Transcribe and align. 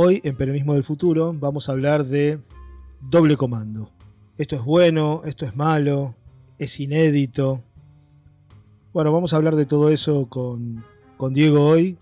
Hoy 0.00 0.20
en 0.22 0.36
Peronismo 0.36 0.74
del 0.74 0.84
Futuro 0.84 1.34
vamos 1.34 1.68
a 1.68 1.72
hablar 1.72 2.06
de 2.06 2.38
doble 3.00 3.36
comando. 3.36 3.90
Esto 4.36 4.54
es 4.54 4.62
bueno, 4.62 5.22
esto 5.24 5.44
es 5.44 5.56
malo, 5.56 6.14
es 6.56 6.78
inédito. 6.78 7.64
Bueno, 8.92 9.12
vamos 9.12 9.32
a 9.32 9.38
hablar 9.38 9.56
de 9.56 9.66
todo 9.66 9.90
eso 9.90 10.28
con, 10.28 10.84
con 11.16 11.34
Diego 11.34 11.64
hoy, 11.64 11.98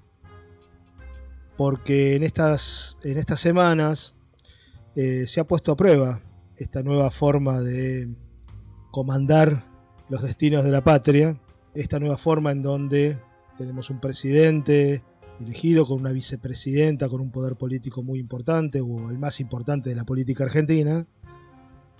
porque 1.57 2.17
en 2.17 2.23
estas, 2.23 2.99
en 3.03 3.17
estas 3.17 3.41
semanas 3.41 4.13
eh, 4.95 5.25
se 5.27 5.41
ha 5.41 5.45
puesto 5.45 5.73
a 5.73 5.77
prueba 5.79 6.21
esta 6.59 6.83
nueva 6.83 7.11
forma 7.11 7.63
de 7.63 8.11
comandar 8.91 9.65
los 10.11 10.21
destinos 10.21 10.65
de 10.65 10.71
la 10.71 10.85
patria, 10.85 11.41
esta 11.73 11.99
nueva 11.99 12.19
forma 12.19 12.53
en 12.53 12.63
donde 12.63 13.17
tenemos 13.57 13.89
un 13.89 14.01
presidente 14.01 15.03
elegido 15.41 15.87
con 15.87 16.01
una 16.01 16.13
vicepresidenta 16.13 17.09
con 17.09 17.21
un 17.21 17.31
poder 17.31 17.57
político 17.57 18.03
muy 18.03 18.19
importante 18.19 18.81
o 18.81 19.11
el 19.11 19.19
más 19.19 19.41
importante 19.41 19.91
de 19.91 19.97
la 19.97 20.05
política 20.05 20.45
argentina, 20.45 21.07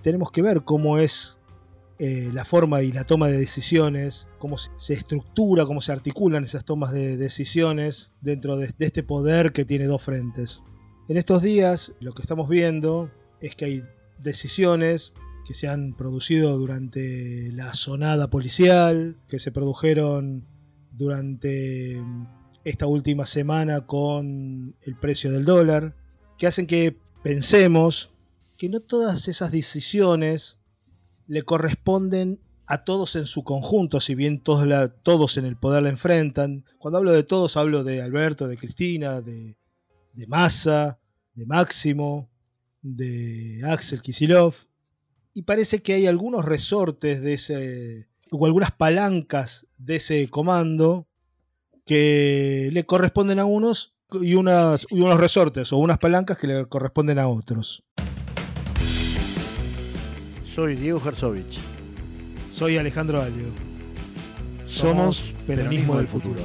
tenemos 0.03 0.31
que 0.31 0.43
ver 0.43 0.63
cómo 0.63 0.99
es 0.99 1.39
eh, 1.99 2.31
la 2.33 2.45
forma 2.45 2.83
y 2.83 2.93
la 2.93 3.05
toma 3.05 3.29
de 3.29 3.39
decisiones, 3.39 4.29
cómo 4.39 4.59
se 4.59 4.93
estructura, 4.93 5.65
cómo 5.65 5.81
se 5.81 5.93
articulan 5.93 6.45
esas 6.45 6.65
tomas 6.65 6.93
de 6.93 7.17
decisiones 7.17 8.13
dentro 8.21 8.59
de, 8.59 8.75
este 8.79 9.03
poder 9.03 9.53
que 9.53 9.65
tiene 9.65 9.87
dos 9.87 10.03
frentes. 10.03 10.61
En 11.09 11.17
estos 11.17 11.41
días 11.41 11.95
lo 12.01 12.13
que 12.13 12.21
estamos 12.21 12.49
viendo 12.49 13.11
es 13.41 13.57
que 13.57 13.65
hay 13.65 13.85
decisiones 14.19 15.15
que 15.47 15.55
se 15.55 15.69
han 15.69 15.95
producido 15.95 16.59
durante 16.59 17.51
la 17.53 17.73
sonada 17.73 18.29
policial, 18.29 19.17
que 19.29 19.39
se 19.39 19.51
produjeron 19.51 20.45
durante 20.93 22.03
esta 22.67 22.89
última 22.89 23.27
semana 23.27 23.87
con 23.87 24.75
el 24.83 24.97
precio 24.97 25.31
del 25.31 25.45
dólar, 25.45 25.95
que 26.37 26.49
hacen 26.49 26.67
que 26.67 26.99
pensemos 27.23 28.11
que 28.59 28.69
no 28.69 28.81
todas 28.81 29.29
esas 29.29 29.53
decisiones 29.53 30.59
le 31.29 31.45
corresponden 31.45 32.41
a 32.67 32.83
todos 32.83 33.15
en 33.15 33.27
su 33.27 33.45
conjunto, 33.45 34.01
si 34.01 34.17
bien 34.17 34.41
todos, 34.41 34.67
todos 35.05 35.37
en 35.37 35.45
el 35.45 35.57
poder 35.57 35.85
la 35.85 35.91
enfrentan. 35.91 36.65
Cuando 36.79 36.99
hablo 36.99 37.13
de 37.13 37.23
todos, 37.23 37.57
hablo 37.57 37.85
de 37.85 38.03
Alberto, 38.03 38.49
de 38.49 38.57
Cristina, 38.57 39.21
de, 39.21 39.57
de 40.13 40.27
Massa, 40.27 40.99
de 41.35 41.47
Máximo, 41.47 42.29
de 42.83 43.61
Axel 43.65 44.03
Kisilov. 44.03 44.55
Y 45.35 45.43
parece 45.43 45.83
que 45.83 45.93
hay 45.95 46.09
algunos 46.09 46.45
resortes 46.45 47.21
de 47.21 47.35
ese, 47.35 48.09
o 48.33 48.45
algunas 48.45 48.73
palancas 48.73 49.69
de 49.79 49.97
ese 49.97 50.29
comando 50.29 51.07
que 51.87 52.69
le 52.73 52.85
corresponden 52.85 53.39
a 53.39 53.45
unos 53.45 53.95
y, 54.13 54.35
unas, 54.35 54.87
y 54.91 55.01
unos 55.01 55.19
resortes 55.19 55.73
o 55.73 55.79
unas 55.79 55.99
palancas 55.99 56.37
que 56.37 56.49
le 56.49 56.67
corresponden 56.67 57.19
a 57.19 57.29
otros. 57.29 57.85
Soy 60.45 60.75
Diego 60.75 61.01
Herzovich. 61.05 61.59
Soy 62.53 62.77
Alejandro 62.77 63.23
Alio. 63.23 63.47
Somos 64.67 65.35
Peronismo 65.47 65.97
del 65.97 66.09
Futuro. 66.09 66.41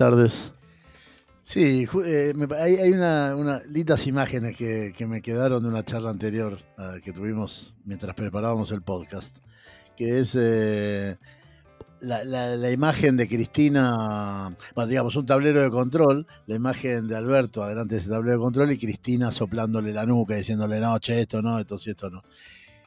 Tardes. 0.00 0.54
Sí, 1.44 1.86
eh, 2.06 2.32
hay, 2.58 2.90
unas 2.90 3.66
lindas 3.66 4.06
imágenes 4.06 4.56
que, 4.56 5.06
me 5.06 5.20
quedaron 5.20 5.62
de 5.62 5.68
una 5.68 5.84
charla 5.84 6.08
anterior 6.08 6.58
ah, 6.78 6.94
que 7.04 7.12
tuvimos 7.12 7.74
mientras 7.84 8.14
preparábamos 8.14 8.72
el 8.72 8.80
podcast, 8.80 9.36
que 9.98 10.20
es 10.20 10.34
eh, 10.40 11.18
la, 12.00 12.72
imagen 12.72 13.18
de 13.18 13.28
Cristina, 13.28 14.56
bueno, 14.74 14.88
digamos, 14.88 15.16
un 15.16 15.26
tablero 15.26 15.60
de 15.60 15.68
control, 15.68 16.26
la 16.46 16.54
imagen 16.54 17.06
de 17.06 17.16
Alberto 17.16 17.62
adelante 17.62 17.96
de 17.96 18.00
ese 18.00 18.08
tablero 18.08 18.38
de 18.38 18.42
control 18.42 18.72
y 18.72 18.78
Cristina 18.78 19.30
soplándole 19.32 19.92
la 19.92 20.06
nuca, 20.06 20.34
diciéndole, 20.34 20.80
no, 20.80 20.98
che, 20.98 21.20
esto 21.20 21.42
no, 21.42 21.58
esto 21.58 21.76
sí, 21.76 21.90
esto 21.90 22.08
no. 22.08 22.22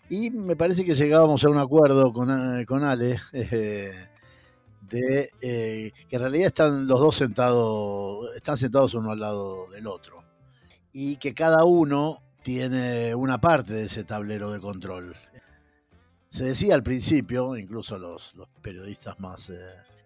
Y 0.10 0.32
me 0.32 0.56
parece 0.56 0.84
que 0.84 0.96
llegábamos 0.96 1.44
a 1.44 1.50
un 1.50 1.60
acuerdo 1.60 2.12
con, 2.12 2.60
eh, 2.60 2.66
con 2.66 2.84
Ale. 2.84 3.20
de 4.90 5.30
eh, 5.42 5.92
que 6.08 6.16
en 6.16 6.22
realidad 6.22 6.48
están 6.48 6.88
los 6.88 7.00
dos 7.00 7.16
sentados, 7.16 8.30
están 8.36 8.58
sentados 8.58 8.94
uno 8.94 9.12
al 9.12 9.20
lado 9.20 9.68
del 9.72 9.88
otro. 9.88 10.24
Y 10.92 11.18
que 11.18 11.34
cada 11.34 11.64
uno 11.66 12.22
tiene 12.44 13.16
una 13.16 13.40
parte 13.40 13.74
de 13.74 13.86
ese 13.86 14.04
tablero 14.04 14.52
de 14.52 14.60
control. 14.60 15.16
Se 16.30 16.44
decía 16.44 16.76
al 16.76 16.84
principio, 16.84 17.58
incluso 17.58 17.98
los, 17.98 18.36
periodistas 18.62 19.20
más 19.20 19.50
eh, 19.50 19.58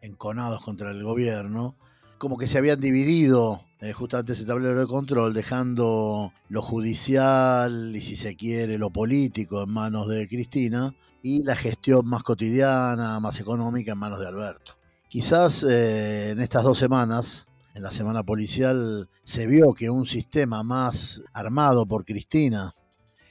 enconados 0.01 0.61
contra 0.61 0.91
el 0.91 1.03
gobierno, 1.03 1.75
como 2.17 2.37
que 2.37 2.47
se 2.47 2.57
habían 2.57 2.79
dividido 2.79 3.61
eh, 3.79 3.93
justamente 3.93 4.33
ese 4.33 4.45
tablero 4.45 4.79
de 4.79 4.87
control, 4.87 5.33
dejando 5.33 6.33
lo 6.49 6.61
judicial 6.61 7.95
y 7.95 8.01
si 8.01 8.15
se 8.15 8.35
quiere 8.35 8.77
lo 8.77 8.89
político 8.89 9.63
en 9.63 9.71
manos 9.71 10.07
de 10.07 10.27
Cristina 10.27 10.93
y 11.21 11.43
la 11.43 11.55
gestión 11.55 12.07
más 12.07 12.23
cotidiana, 12.23 13.19
más 13.19 13.39
económica 13.39 13.91
en 13.91 13.97
manos 13.97 14.19
de 14.19 14.27
Alberto. 14.27 14.77
Quizás 15.09 15.63
eh, 15.63 16.31
en 16.31 16.41
estas 16.41 16.63
dos 16.63 16.77
semanas, 16.77 17.47
en 17.73 17.83
la 17.83 17.91
semana 17.91 18.23
policial, 18.23 19.09
se 19.23 19.47
vio 19.47 19.73
que 19.73 19.89
un 19.89 20.05
sistema 20.05 20.63
más 20.63 21.21
armado 21.33 21.85
por 21.85 22.05
Cristina, 22.05 22.73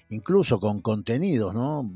incluso 0.09 0.59
con 0.61 0.81
contenidos 0.81 1.55
¿no? 1.55 1.91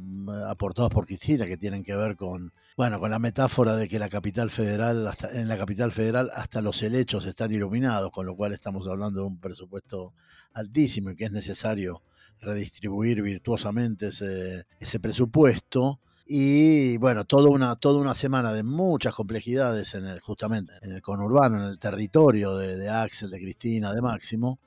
aportados 0.49 0.91
por 0.91 1.06
Cristina 1.06 1.47
que 1.47 1.56
tienen 1.56 1.83
que 1.83 1.97
ver 1.97 2.17
con, 2.17 2.53
bueno, 2.77 2.99
con 2.99 3.11
la 3.11 3.19
metáfora 3.19 3.77
de 3.77 3.89
que 3.89 3.99
la 3.99 4.09
capital 4.09 4.50
federal, 4.50 5.06
hasta, 5.06 5.31
en 5.31 5.49
la 5.49 5.56
capital 5.56 5.93
federal 5.93 6.31
hasta 6.34 6.61
los 6.61 6.83
helechos 6.83 7.25
están 7.27 7.53
iluminados, 7.53 8.11
con 8.11 8.27
lo 8.27 8.37
cual 8.37 8.53
estamos 8.53 8.87
hablando 8.89 9.21
de 9.21 9.27
un 9.27 9.39
presupuesto 9.39 10.12
altísimo 10.53 11.11
y 11.11 11.17
que 11.17 11.27
es 11.27 11.33
necesario 11.33 12.03
redistribuir 12.41 13.23
virtuosamente 13.23 14.09
ese, 14.09 14.67
ese 14.78 15.01
presupuesto 15.01 16.01
y 16.33 16.97
bueno, 16.99 17.25
toda 17.25 17.51
una, 17.51 17.75
toda 17.75 18.01
una 18.01 18.15
semana 18.15 18.53
de 18.53 18.62
muchas 18.62 19.12
complejidades 19.12 19.97
en 19.97 20.06
el, 20.06 20.21
justamente 20.21 20.75
en 20.81 20.93
el 20.93 21.03
conurbano, 21.03 21.56
en 21.56 21.69
el 21.71 21.77
territorio 21.81 22.56
de, 22.56 22.89
Axel, 22.89 23.31
de 23.31 23.41
Cristina, 23.41 23.93
de 23.93 24.00
Máximo, 24.00 24.61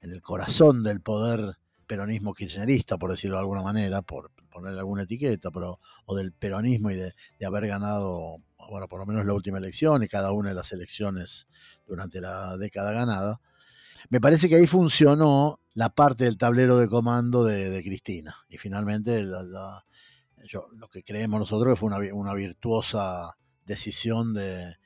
en 0.00 0.12
el 0.12 0.22
corazón 0.22 0.84
del 0.84 1.00
poder 1.00 1.56
peronismo 1.88 2.32
kirchnerista, 2.32 2.98
por 2.98 3.10
decirlo 3.10 3.34
de 3.34 3.40
alguna 3.40 3.62
manera, 3.62 4.02
por 4.02 4.30
ponerle 4.48 4.78
alguna 4.78 5.02
etiqueta, 5.02 5.50
pero, 5.50 5.80
o 6.06 6.14
del 6.14 6.30
peronismo 6.30 6.92
y 6.92 6.94
de, 6.94 7.14
de, 7.36 7.46
haber 7.46 7.66
ganado, 7.66 8.36
bueno, 8.70 8.86
por 8.86 9.00
lo 9.00 9.06
menos 9.06 9.26
la 9.26 9.34
última 9.34 9.58
elección 9.58 10.04
y 10.04 10.06
cada 10.06 10.30
una 10.30 10.50
de 10.50 10.54
las 10.54 10.70
elecciones 10.70 11.48
durante 11.84 12.20
la 12.20 12.56
década 12.56 12.92
ganada. 12.92 13.40
Me 14.10 14.20
parece 14.20 14.48
que 14.48 14.56
ahí 14.56 14.66
funcionó 14.66 15.60
la 15.74 15.90
parte 15.90 16.24
del 16.24 16.36
tablero 16.36 16.78
de 16.78 16.88
comando 16.88 17.44
de, 17.44 17.82
Cristina. 17.82 18.36
Y 18.48 18.58
finalmente 18.58 19.22
la, 19.22 19.84
lo 20.72 20.88
que 20.88 21.02
creemos 21.02 21.40
nosotros 21.40 21.78
fue 21.78 21.90
una, 22.12 22.34
virtuosa 22.34 23.36
decisión 23.64 24.34
de, 24.34 24.76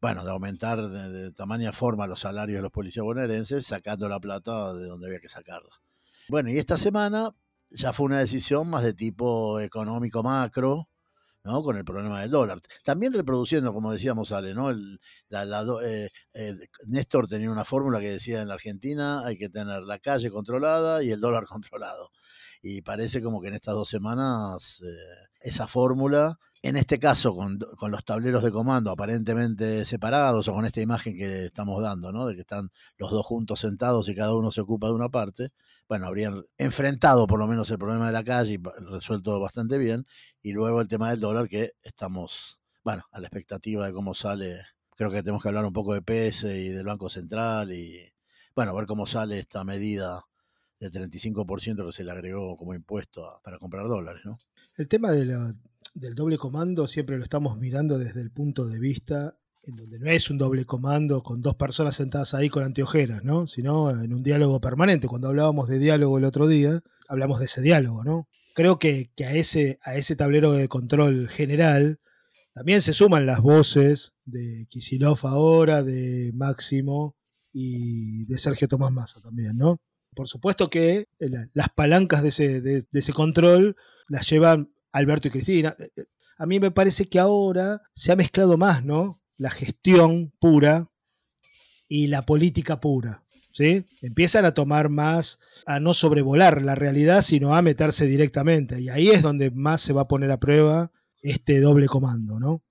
bueno, 0.00 0.24
de 0.24 0.30
aumentar 0.30 0.88
de, 0.88 1.10
de, 1.10 1.32
tamaña 1.32 1.72
forma 1.72 2.06
los 2.06 2.20
salarios 2.20 2.56
de 2.58 2.62
los 2.62 2.72
policías 2.72 3.04
bonaerenses, 3.04 3.66
sacando 3.66 4.08
la 4.08 4.20
plata 4.20 4.72
de 4.74 4.86
donde 4.86 5.08
había 5.08 5.20
que 5.20 5.28
sacarla. 5.28 5.80
Bueno, 6.28 6.48
y 6.50 6.58
esta 6.58 6.76
semana 6.76 7.34
ya 7.70 7.92
fue 7.92 8.06
una 8.06 8.18
decisión 8.18 8.68
más 8.68 8.82
de 8.82 8.94
tipo 8.94 9.60
económico 9.60 10.22
macro, 10.22 10.88
¿no? 11.44 11.62
Con 11.62 11.76
el 11.76 11.84
problema 11.84 12.20
del 12.20 12.30
dólar. 12.30 12.60
También 12.84 13.12
reproduciendo, 13.12 13.72
como 13.72 13.92
decíamos, 13.92 14.32
Ale, 14.32 14.54
¿no? 14.54 14.70
El, 14.70 15.00
eh, 15.30 16.08
eh, 16.34 16.54
Néstor 16.86 17.28
tenía 17.28 17.50
una 17.50 17.64
fórmula 17.64 18.00
que 18.00 18.10
decía 18.10 18.42
en 18.42 18.48
la 18.48 18.54
Argentina 18.54 19.24
hay 19.24 19.38
que 19.38 19.48
tener 19.48 19.82
la 19.82 19.98
calle 19.98 20.30
controlada 20.30 21.02
y 21.02 21.10
el 21.10 21.20
dólar 21.20 21.44
controlado 21.46 22.10
y 22.62 22.82
parece 22.82 23.22
como 23.22 23.40
que 23.40 23.48
en 23.48 23.54
estas 23.54 23.74
dos 23.74 23.88
semanas 23.88 24.82
eh, 24.84 25.28
esa 25.40 25.66
fórmula, 25.66 26.38
en 26.62 26.76
este 26.76 26.98
caso 26.98 27.34
con, 27.34 27.58
los 27.90 28.04
tableros 28.04 28.44
de 28.44 28.50
comando 28.50 28.90
aparentemente 28.90 29.84
separados 29.84 30.48
o 30.48 30.54
con 30.54 30.66
esta 30.66 30.80
imagen 30.80 31.16
que 31.16 31.46
estamos 31.46 31.82
dando, 31.82 32.12
¿no? 32.12 32.26
de 32.26 32.34
que 32.34 32.42
están 32.42 32.70
los 32.96 33.10
dos 33.10 33.24
juntos 33.24 33.60
sentados 33.60 34.08
y 34.08 34.14
cada 34.14 34.34
uno 34.34 34.52
se 34.52 34.60
ocupa 34.60 34.88
de 34.88 34.92
una 34.92 35.08
parte, 35.08 35.52
bueno, 35.90 36.06
habrían 36.06 36.44
enfrentado 36.56 37.26
por 37.26 37.40
lo 37.40 37.48
menos 37.48 37.68
el 37.72 37.78
problema 37.78 38.06
de 38.06 38.12
la 38.12 38.22
calle 38.22 38.52
y 38.52 38.84
resuelto 38.92 39.40
bastante 39.40 39.76
bien, 39.76 40.06
y 40.40 40.52
luego 40.52 40.80
el 40.80 40.86
tema 40.86 41.10
del 41.10 41.18
dólar 41.18 41.48
que 41.48 41.72
estamos, 41.82 42.60
bueno, 42.84 43.02
a 43.10 43.18
la 43.18 43.26
expectativa 43.26 43.86
de 43.86 43.92
cómo 43.92 44.14
sale, 44.14 44.60
creo 44.94 45.10
que 45.10 45.20
tenemos 45.24 45.42
que 45.42 45.48
hablar 45.48 45.64
un 45.64 45.72
poco 45.72 45.92
de 45.92 46.02
PS 46.02 46.44
y 46.44 46.68
del 46.68 46.86
Banco 46.86 47.08
Central 47.08 47.72
y, 47.72 47.98
bueno, 48.54 48.72
ver 48.72 48.86
cómo 48.86 49.04
sale 49.04 49.40
esta 49.40 49.64
medida 49.64 50.22
del 50.78 50.92
35% 50.92 51.84
que 51.84 51.92
se 51.92 52.04
le 52.04 52.12
agregó 52.12 52.56
como 52.56 52.72
impuesto 52.72 53.40
para 53.42 53.58
comprar 53.58 53.88
dólares, 53.88 54.22
¿no? 54.24 54.38
El 54.76 54.86
tema 54.86 55.10
de 55.10 55.24
la, 55.24 55.56
del 55.94 56.14
doble 56.14 56.38
comando 56.38 56.86
siempre 56.86 57.18
lo 57.18 57.24
estamos 57.24 57.58
mirando 57.58 57.98
desde 57.98 58.20
el 58.20 58.30
punto 58.30 58.68
de 58.68 58.78
vista 58.78 59.39
en 59.62 59.76
donde 59.76 59.98
no 59.98 60.10
es 60.10 60.30
un 60.30 60.38
doble 60.38 60.64
comando 60.64 61.22
con 61.22 61.40
dos 61.42 61.56
personas 61.56 61.96
sentadas 61.96 62.34
ahí 62.34 62.48
con 62.48 62.64
anteojeras, 62.64 63.22
¿no? 63.24 63.46
Sino 63.46 63.90
en 63.90 64.14
un 64.14 64.22
diálogo 64.22 64.60
permanente. 64.60 65.08
Cuando 65.08 65.28
hablábamos 65.28 65.68
de 65.68 65.78
diálogo 65.78 66.18
el 66.18 66.24
otro 66.24 66.48
día, 66.48 66.82
hablamos 67.08 67.38
de 67.38 67.44
ese 67.46 67.60
diálogo, 67.60 68.04
¿no? 68.04 68.28
Creo 68.54 68.78
que, 68.78 69.10
a, 69.18 69.32
ese, 69.32 69.78
a 69.82 69.96
ese 69.96 70.16
tablero 70.16 70.52
de 70.52 70.68
control 70.68 71.28
general 71.28 72.00
también 72.54 72.82
se 72.82 72.92
suman 72.92 73.26
las 73.26 73.40
voces 73.40 74.14
de 74.24 74.66
Kisilov 74.70 75.18
ahora, 75.26 75.82
de 75.82 76.32
Máximo 76.34 77.14
y 77.52 78.26
de 78.26 78.38
Sergio 78.38 78.68
Tomás 78.68 78.92
Massa 78.92 79.20
también, 79.20 79.56
¿no? 79.56 79.78
Por 80.14 80.26
supuesto 80.26 80.70
que 80.70 81.06
las 81.18 81.68
palancas 81.68 82.22
de 82.22 82.28
ese, 82.28 82.60
de 82.60 82.86
ese 82.92 83.12
control 83.12 83.76
las 84.08 84.28
llevan 84.28 84.72
Alberto 84.90 85.28
y 85.28 85.30
Cristina. 85.30 85.76
A 86.36 86.46
mí 86.46 86.58
me 86.58 86.72
parece 86.72 87.08
que 87.08 87.20
ahora 87.20 87.80
se 87.94 88.10
ha 88.10 88.16
mezclado 88.16 88.58
más, 88.58 88.84
¿no? 88.84 89.19
La 89.40 89.50
gestión 89.50 90.32
pura 90.38 90.90
y 91.88 92.08
la 92.08 92.26
política 92.26 92.78
pura. 92.78 93.24
¿sí? 93.52 93.86
Empiezan 94.02 94.44
a 94.44 94.52
tomar 94.52 94.90
más, 94.90 95.40
a 95.64 95.80
no 95.80 95.94
sobrevolar 95.94 96.60
la 96.60 96.74
realidad, 96.74 97.22
sino 97.22 97.54
a 97.56 97.62
meterse 97.62 98.06
directamente. 98.06 98.82
Y 98.82 98.90
ahí 98.90 99.08
es 99.08 99.22
donde 99.22 99.50
más 99.50 99.80
se 99.80 99.94
va 99.94 100.02
a 100.02 100.08
poner 100.08 100.30
a 100.30 100.38
prueba 100.38 100.92
este 101.22 101.58
doble 101.60 101.86
comando, 101.86 102.38
¿no? 102.38 102.62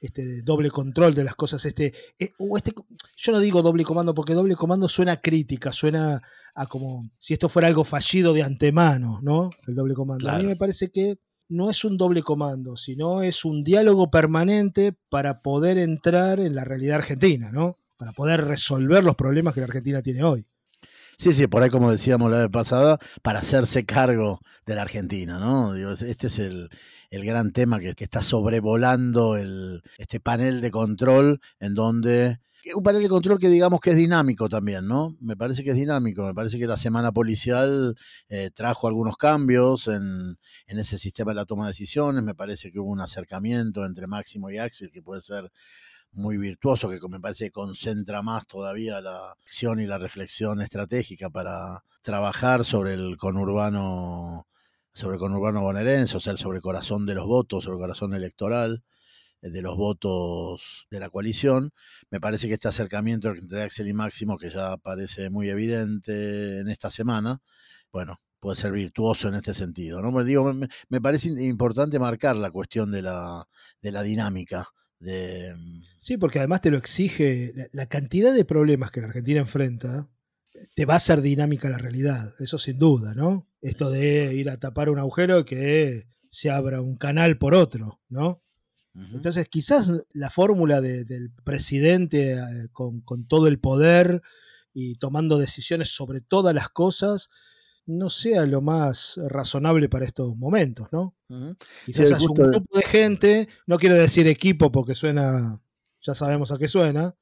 Este 0.00 0.40
doble 0.40 0.70
control 0.70 1.14
de 1.14 1.24
las 1.24 1.34
cosas, 1.34 1.64
este, 1.66 1.92
eh, 2.18 2.32
este, 2.56 2.72
yo 3.16 3.32
no 3.32 3.40
digo 3.40 3.62
doble 3.62 3.84
comando 3.84 4.14
porque 4.14 4.34
doble 4.34 4.54
comando 4.54 4.88
suena 4.88 5.20
crítica, 5.20 5.72
suena 5.72 6.22
a 6.54 6.66
como 6.66 7.10
si 7.18 7.34
esto 7.34 7.48
fuera 7.48 7.68
algo 7.68 7.84
fallido 7.84 8.32
de 8.32 8.42
antemano, 8.42 9.20
¿no? 9.22 9.50
El 9.66 9.74
doble 9.74 9.94
comando. 9.94 10.28
A 10.30 10.38
mí 10.38 10.44
me 10.44 10.56
parece 10.56 10.90
que 10.90 11.18
no 11.48 11.70
es 11.70 11.84
un 11.84 11.96
doble 11.96 12.22
comando, 12.22 12.76
sino 12.76 13.22
es 13.22 13.44
un 13.44 13.64
diálogo 13.64 14.10
permanente 14.10 14.94
para 15.08 15.42
poder 15.42 15.78
entrar 15.78 16.40
en 16.40 16.54
la 16.54 16.64
realidad 16.64 16.96
argentina, 16.96 17.50
¿no? 17.52 17.78
Para 17.96 18.12
poder 18.12 18.44
resolver 18.44 19.04
los 19.04 19.14
problemas 19.14 19.54
que 19.54 19.60
la 19.60 19.66
Argentina 19.66 20.02
tiene 20.02 20.24
hoy. 20.24 20.46
Sí, 21.16 21.32
sí, 21.32 21.46
por 21.46 21.62
ahí 21.62 21.70
como 21.70 21.90
decíamos 21.90 22.30
la 22.30 22.38
vez 22.38 22.50
pasada, 22.50 22.98
para 23.22 23.38
hacerse 23.38 23.84
cargo 23.84 24.40
de 24.66 24.74
la 24.74 24.82
Argentina, 24.82 25.38
¿no? 25.38 25.74
este 25.76 26.26
es 26.26 26.38
el, 26.38 26.70
gran 27.10 27.52
tema 27.52 27.78
que, 27.78 27.94
está 27.96 28.20
sobrevolando 28.20 29.36
el, 29.36 29.82
este 29.98 30.18
panel 30.18 30.60
de 30.60 30.72
control 30.72 31.40
en 31.60 31.74
donde 31.74 32.40
un 32.74 32.82
panel 32.82 33.02
de 33.02 33.08
control 33.08 33.38
que 33.38 33.48
digamos 33.48 33.80
que 33.80 33.90
es 33.90 33.96
dinámico 33.96 34.48
también, 34.48 34.86
¿no? 34.86 35.16
Me 35.20 35.36
parece 35.36 35.64
que 35.64 35.70
es 35.70 35.76
dinámico, 35.76 36.22
me 36.24 36.34
parece 36.34 36.58
que 36.58 36.66
la 36.66 36.76
semana 36.76 37.12
policial 37.12 37.96
eh, 38.28 38.50
trajo 38.54 38.88
algunos 38.88 39.16
cambios 39.16 39.88
en, 39.88 40.38
ese 40.66 40.98
sistema 40.98 41.32
de 41.32 41.36
la 41.36 41.44
toma 41.44 41.64
de 41.64 41.70
decisiones, 41.70 42.22
me 42.22 42.34
parece 42.34 42.72
que 42.72 42.80
hubo 42.80 42.90
un 42.90 43.00
acercamiento 43.00 43.84
entre 43.84 44.06
Máximo 44.06 44.50
y 44.50 44.58
Axel 44.58 44.90
que 44.90 45.02
puede 45.02 45.20
ser 45.20 45.50
muy 46.12 46.38
virtuoso, 46.38 46.88
que 46.88 46.98
me 47.08 47.20
parece 47.20 47.46
que 47.46 47.50
concentra 47.52 48.22
más 48.22 48.46
todavía 48.46 49.00
la 49.00 49.32
acción 49.32 49.80
y 49.80 49.86
la 49.86 49.98
reflexión 49.98 50.60
estratégica 50.62 51.30
para 51.30 51.84
trabajar 52.02 52.64
sobre 52.64 52.94
el 52.94 53.16
conurbano 53.16 54.46
sobre 54.94 55.16
el 55.16 55.20
conurbano 55.20 55.62
bonaerense, 55.62 56.16
o 56.16 56.20
sea, 56.20 56.36
sobre 56.36 56.58
el 56.58 56.62
corazón 56.62 57.04
de 57.04 57.14
los 57.14 57.26
votos, 57.26 57.64
sobre 57.64 57.76
el 57.76 57.80
corazón 57.80 58.14
electoral 58.14 58.84
de 59.50 59.62
los 59.62 59.76
votos 59.76 60.86
de 60.90 61.00
la 61.00 61.10
coalición. 61.10 61.72
Me 62.10 62.20
parece 62.20 62.48
que 62.48 62.54
este 62.54 62.68
acercamiento 62.68 63.28
entre 63.28 63.62
Axel 63.62 63.88
y 63.88 63.92
Máximo, 63.92 64.38
que 64.38 64.50
ya 64.50 64.76
parece 64.78 65.30
muy 65.30 65.48
evidente 65.48 66.60
en 66.60 66.68
esta 66.68 66.88
semana, 66.90 67.42
bueno, 67.92 68.20
puede 68.40 68.56
ser 68.56 68.72
virtuoso 68.72 69.28
en 69.28 69.34
este 69.34 69.54
sentido. 69.54 70.00
¿no? 70.00 70.12
Me, 70.12 70.24
digo, 70.24 70.52
me, 70.52 71.00
parece 71.00 71.28
importante 71.44 71.98
marcar 71.98 72.36
la 72.36 72.50
cuestión 72.50 72.90
de 72.90 73.02
la, 73.02 73.46
de 73.82 73.92
la 73.92 74.02
dinámica. 74.02 74.68
De... 74.98 75.54
Mm, 75.54 75.82
sí, 75.98 76.16
porque 76.16 76.38
además 76.38 76.62
te 76.62 76.70
lo 76.70 76.78
exige 76.78 77.52
la, 77.72 77.86
cantidad 77.86 78.34
de 78.34 78.44
problemas 78.44 78.90
que 78.90 79.00
la 79.00 79.08
Argentina 79.08 79.40
enfrenta, 79.40 80.08
te 80.74 80.84
va 80.86 80.94
a 80.94 80.98
hacer 80.98 81.20
dinámica 81.20 81.68
la 81.68 81.78
realidad, 81.78 82.34
eso 82.38 82.58
sin 82.58 82.78
duda, 82.78 83.12
¿no? 83.14 83.48
Esto 83.60 83.90
de 83.90 84.34
ir 84.34 84.48
a 84.48 84.58
tapar 84.58 84.88
un 84.88 84.98
agujero 84.98 85.40
y 85.40 85.44
que 85.44 86.06
se 86.30 86.50
abra 86.50 86.80
un 86.80 86.96
canal 86.96 87.38
por 87.38 87.54
otro, 87.54 88.00
¿no? 88.08 88.43
Entonces, 88.94 89.48
quizás 89.48 89.90
la 90.12 90.30
fórmula 90.30 90.80
del 90.80 91.30
presidente 91.42 92.34
eh, 92.34 92.68
con, 92.72 93.02
todo 93.26 93.48
el 93.48 93.58
poder 93.58 94.22
y 94.72 94.96
tomando 94.96 95.38
decisiones 95.38 95.88
sobre 95.94 96.20
todas 96.20 96.54
las 96.54 96.68
cosas 96.68 97.30
no 97.86 98.08
sea 98.08 98.46
lo 98.46 98.62
más 98.62 99.20
razonable 99.28 99.88
para 99.88 100.06
estos 100.06 100.36
momentos, 100.36 100.88
¿no? 100.92 101.14
Quizás 101.84 102.12
un 102.22 102.34
grupo 102.34 102.78
de 102.78 102.84
gente, 102.84 103.48
no 103.66 103.78
quiero 103.78 103.96
decir 103.96 104.26
equipo 104.28 104.70
porque 104.70 104.94
suena, 104.94 105.60
ya 106.00 106.14
sabemos 106.14 106.52
a 106.52 106.58
qué 106.58 106.68
suena, 106.68 107.14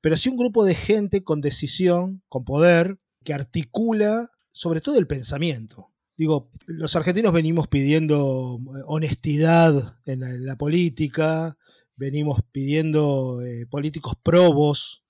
pero 0.00 0.16
sí 0.16 0.28
un 0.28 0.36
grupo 0.36 0.64
de 0.64 0.74
gente 0.74 1.24
con 1.24 1.40
decisión, 1.40 2.22
con 2.28 2.44
poder, 2.44 2.98
que 3.24 3.32
articula 3.32 4.30
sobre 4.52 4.80
todo 4.80 4.98
el 4.98 5.06
pensamiento 5.06 5.89
digo, 6.20 6.50
los 6.66 6.94
argentinos 6.96 7.32
venimos 7.32 7.66
pidiendo 7.66 8.60
eh, 8.76 8.82
honestidad 8.84 9.96
en 10.04 10.44
la, 10.44 10.56
política, 10.56 11.56
venimos 11.96 12.40
pidiendo 12.52 13.40
eh, 13.40 13.64
políticos 13.64 14.12
probos. 14.22 15.02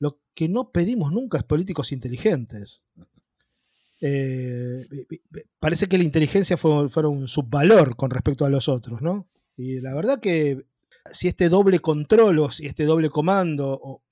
Lo 0.00 0.18
que 0.34 0.48
no 0.48 0.72
pedimos 0.72 1.12
nunca 1.12 1.38
es 1.38 1.44
políticos 1.44 1.92
inteligentes. 1.92 2.82
Eh, 4.00 4.84
parece 5.60 5.86
que 5.86 5.96
la 5.96 6.02
inteligencia 6.02 6.56
fue, 6.56 6.88
un 7.06 7.28
subvalor 7.28 7.94
con 7.94 8.10
respecto 8.10 8.44
a 8.44 8.50
los 8.50 8.68
otros, 8.68 9.00
¿no? 9.00 9.28
Y 9.56 9.80
la 9.80 9.94
verdad 9.94 10.18
que 10.18 10.66
si 11.12 11.28
este 11.28 11.50
doble 11.50 11.78
control 11.78 12.40
o 12.40 12.50
si 12.50 12.66
este 12.66 12.84
doble 12.84 13.10
comando 13.10 14.02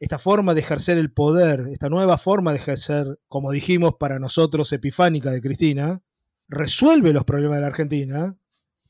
esta 0.00 0.18
forma 0.18 0.54
de 0.54 0.60
ejercer 0.60 0.98
el 0.98 1.12
poder, 1.12 1.68
esta 1.72 1.88
nueva 1.88 2.18
forma 2.18 2.52
de 2.52 2.58
ejercer, 2.58 3.18
como 3.28 3.50
dijimos 3.52 3.94
para 3.98 4.18
nosotros, 4.18 4.72
epifánica 4.72 5.30
de 5.30 5.40
Cristina, 5.40 6.02
resuelve 6.48 7.12
los 7.12 7.24
problemas 7.24 7.56
de 7.56 7.60
la 7.62 7.68
Argentina 7.68 8.36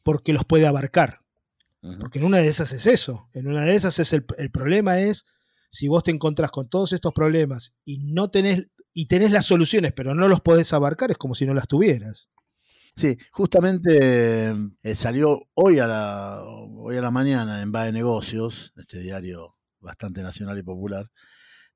porque 0.03 0.33
los 0.33 0.45
puede 0.45 0.67
abarcar. 0.67 1.21
Porque 2.01 2.19
en 2.19 2.25
una 2.25 2.39
de 2.39 2.49
esas 2.49 2.73
es 2.73 2.87
eso. 2.87 3.29
En 3.35 3.47
una 3.47 3.62
de 3.62 3.75
esas 3.75 3.99
es 3.99 4.12
el, 4.15 4.25
problema 4.51 5.01
es 5.01 5.27
si 5.69 5.87
vos 5.87 6.03
te 6.03 6.11
encontrás 6.11 6.51
con 6.51 6.69
todos 6.69 6.95
estos 6.95 7.12
problemas 7.12 7.75
y 7.85 7.99
no 7.99 8.31
tenés 8.31 8.67
y 8.94 9.06
tenés 9.06 9.32
las 9.32 9.44
soluciones, 9.44 9.93
pero 9.93 10.15
no 10.15 10.29
los 10.29 10.41
podés 10.41 10.73
abarcar, 10.73 11.11
es 11.11 11.19
como 11.19 11.34
si 11.34 11.44
no 11.44 11.53
las 11.53 11.67
tuvieras. 11.67 12.29
Sí, 12.96 13.19
justamente 13.32 14.55
eh, 14.82 14.94
salió 14.94 15.49
hoy 15.55 15.81
a 15.81 15.87
la 15.87 16.43
hoy 16.44 16.96
a 16.96 17.03
la 17.03 17.11
mañana 17.11 17.61
en 17.61 17.73
Va 17.75 17.84
de 17.84 17.93
Negocios, 17.93 18.73
este 18.77 19.01
diario 19.01 19.56
bastante 19.84 20.22
nacional 20.22 20.58
y 20.58 20.62
popular, 20.62 21.10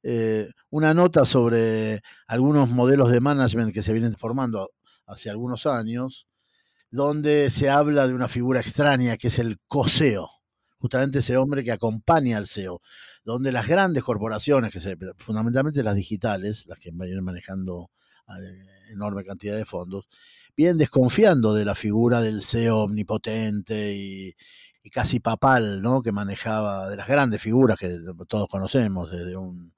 eh, 0.03 0.51
una 0.71 0.95
nota 0.95 1.25
sobre 1.25 2.03
algunos 2.27 2.71
modelos 2.71 3.11
de 3.11 3.21
management 3.21 3.73
que 3.73 3.83
se 3.83 3.93
vienen 3.93 4.17
formando 4.17 4.71
hace 5.07 5.31
algunos 5.31 5.67
años, 5.67 6.27
donde 6.91 7.51
se 7.51 7.69
habla 7.69 8.07
de 8.07 8.15
una 8.15 8.29
figura 8.29 8.61
extraña 8.61 9.17
que 9.17 9.29
es 9.29 9.39
el 9.39 9.59
COSEO, 9.67 10.29
justamente 10.79 11.19
ese 11.19 11.37
hombre 11.37 11.65
que 11.65 11.73
acompaña 11.73 12.39
al 12.39 12.47
CEO, 12.47 12.81
donde 13.25 13.53
las 13.53 13.67
grandes 13.67 14.05
corporaciones, 14.05 14.73
que 14.73 14.97
fundamentalmente 15.19 15.83
las 15.83 15.97
digitales, 15.97 16.65
las 16.67 16.79
que 16.79 16.91
vienen 16.93 17.25
manejando 17.25 17.91
eh, 18.29 18.93
enorme 18.93 19.25
cantidad 19.25 19.57
de 19.57 19.65
fondos, 19.65 20.07
vienen 20.57 20.79
desconfiando 20.79 21.55
de 21.55 21.65
la 21.65 21.75
figura 21.75 22.21
del 22.21 22.43
CEO 22.43 22.85
omnipotente 22.85 23.95
y, 23.95 24.35
casi 24.91 25.21
papal, 25.21 25.83
¿no? 25.83 26.03
Que 26.03 26.13
manejaba 26.13 26.89
de 26.91 26.97
las 26.97 27.09
grandes 27.09 27.43
figuras 27.43 27.79
que 27.79 27.99
todos 28.29 28.49
conocemos, 28.49 29.11
desde 29.11 29.37
un, 29.37 29.73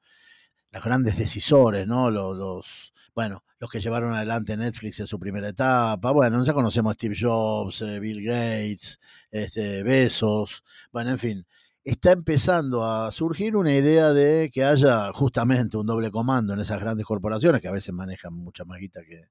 los 0.73 0.85
grandes 0.85 1.17
decisores, 1.17 1.87
¿no? 1.87 2.11
Los, 2.11 2.93
bueno, 3.15 3.45
los 3.59 3.71
que 3.71 3.81
llevaron 3.81 4.15
adelante 4.15 4.57
Netflix 4.57 5.01
en 5.01 5.07
su 5.07 5.19
primera 5.19 5.49
etapa. 5.49 6.13
Bueno, 6.13 6.43
ya 6.45 6.53
conocemos 6.53 6.93
a 6.93 6.95
Steve 6.95 7.17
Jobs, 7.19 7.83
eh, 7.83 8.01
Bill 8.01 8.25
Gates, 8.25 8.99
este, 9.31 9.83
Besos, 9.83 10.63
bueno, 10.93 11.11
en 11.11 11.19
fin. 11.19 11.47
Está 11.83 12.13
empezando 12.13 12.85
a 12.85 13.11
surgir 13.11 13.57
una 13.57 13.73
idea 13.75 14.13
de 14.13 14.51
que 14.53 14.65
haya 14.65 15.13
justamente 15.15 15.79
un 15.79 15.87
doble 15.87 16.11
comando 16.11 16.53
en 16.53 16.61
esas 16.61 16.79
grandes 16.79 17.07
corporaciones 17.07 17.63
que 17.63 17.69
a 17.69 17.73
veces 17.73 17.95
manejan 17.95 18.35
mucha 18.35 18.65
más 18.65 18.79
guita 18.79 19.01
que, 19.03 19.29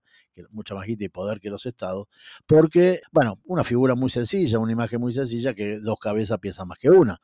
mucha 0.52 0.76
más 0.76 0.88
guita 0.88 1.06
y 1.06 1.10
poder 1.10 1.40
que 1.40 1.50
los 1.50 1.66
estados, 1.66 2.08
porque, 2.46 3.02
bueno, 3.12 3.40
una 3.46 3.64
figura 3.64 3.96
muy 3.96 4.10
sencilla, 4.10 4.60
una 4.60 4.72
imagen 4.72 5.02
muy 5.02 5.14
sencilla 5.14 5.54
que 5.54 5.80
dos 5.80 6.00
cabezas 6.00 6.40
piensan 6.40 6.68
más 6.68 6.78
que 6.78 6.90
una. 6.90 7.20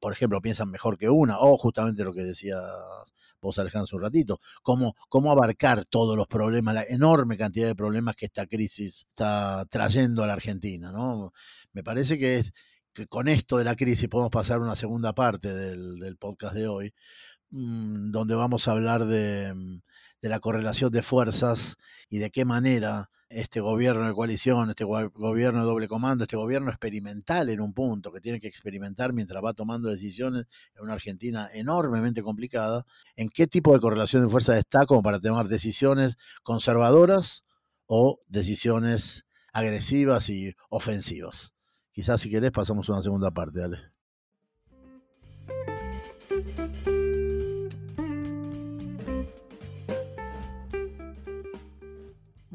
Por 0.00 0.12
ejemplo, 0.12 0.40
piensan 0.40 0.70
mejor 0.70 0.98
que 0.98 1.08
una, 1.08 1.38
o 1.38 1.56
justamente 1.58 2.04
lo 2.04 2.12
que 2.12 2.22
decía 2.22 2.56
vos 3.40 3.58
Alejandro 3.58 3.96
un 3.96 4.02
ratito, 4.02 4.40
cómo, 4.62 4.94
cómo 5.08 5.30
abarcar 5.30 5.84
todos 5.84 6.16
los 6.16 6.26
problemas, 6.26 6.74
la 6.74 6.84
enorme 6.84 7.36
cantidad 7.36 7.66
de 7.68 7.74
problemas 7.74 8.16
que 8.16 8.26
esta 8.26 8.46
crisis 8.46 9.06
está 9.10 9.64
trayendo 9.70 10.22
a 10.22 10.26
la 10.26 10.34
Argentina, 10.34 10.92
¿no? 10.92 11.32
Me 11.72 11.82
parece 11.82 12.18
que, 12.18 12.38
es, 12.38 12.52
que 12.92 13.06
con 13.06 13.28
esto 13.28 13.58
de 13.58 13.64
la 13.64 13.76
crisis 13.76 14.08
podemos 14.08 14.30
pasar 14.30 14.60
una 14.60 14.76
segunda 14.76 15.14
parte 15.14 15.54
del, 15.54 15.98
del 15.98 16.16
podcast 16.16 16.54
de 16.54 16.68
hoy, 16.68 16.94
mm, 17.50 18.10
donde 18.10 18.34
vamos 18.34 18.68
a 18.68 18.72
hablar 18.72 19.06
de, 19.06 19.54
de 20.26 20.30
la 20.30 20.40
correlación 20.40 20.90
de 20.90 21.02
fuerzas 21.02 21.76
y 22.10 22.18
de 22.18 22.32
qué 22.32 22.44
manera 22.44 23.10
este 23.28 23.60
gobierno 23.60 24.08
de 24.08 24.12
coalición, 24.12 24.70
este 24.70 24.82
gobierno 24.82 25.60
de 25.60 25.66
doble 25.66 25.86
comando, 25.86 26.24
este 26.24 26.36
gobierno 26.36 26.68
experimental 26.68 27.48
en 27.48 27.60
un 27.60 27.72
punto, 27.72 28.12
que 28.12 28.20
tiene 28.20 28.40
que 28.40 28.48
experimentar 28.48 29.12
mientras 29.12 29.42
va 29.42 29.54
tomando 29.54 29.88
decisiones 29.88 30.46
en 30.74 30.82
una 30.82 30.94
Argentina 30.94 31.48
enormemente 31.52 32.24
complicada, 32.24 32.84
en 33.14 33.28
qué 33.28 33.46
tipo 33.46 33.72
de 33.72 33.78
correlación 33.78 34.24
de 34.24 34.28
fuerza 34.28 34.58
está 34.58 34.84
como 34.84 35.00
para 35.00 35.20
tomar 35.20 35.46
decisiones 35.46 36.16
conservadoras 36.42 37.44
o 37.86 38.18
decisiones 38.26 39.26
agresivas 39.52 40.28
y 40.28 40.56
ofensivas. 40.70 41.54
Quizás 41.92 42.20
si 42.20 42.30
querés 42.30 42.50
pasamos 42.50 42.90
a 42.90 42.94
una 42.94 43.02
segunda 43.02 43.30
parte, 43.30 43.60
dale. 43.60 43.78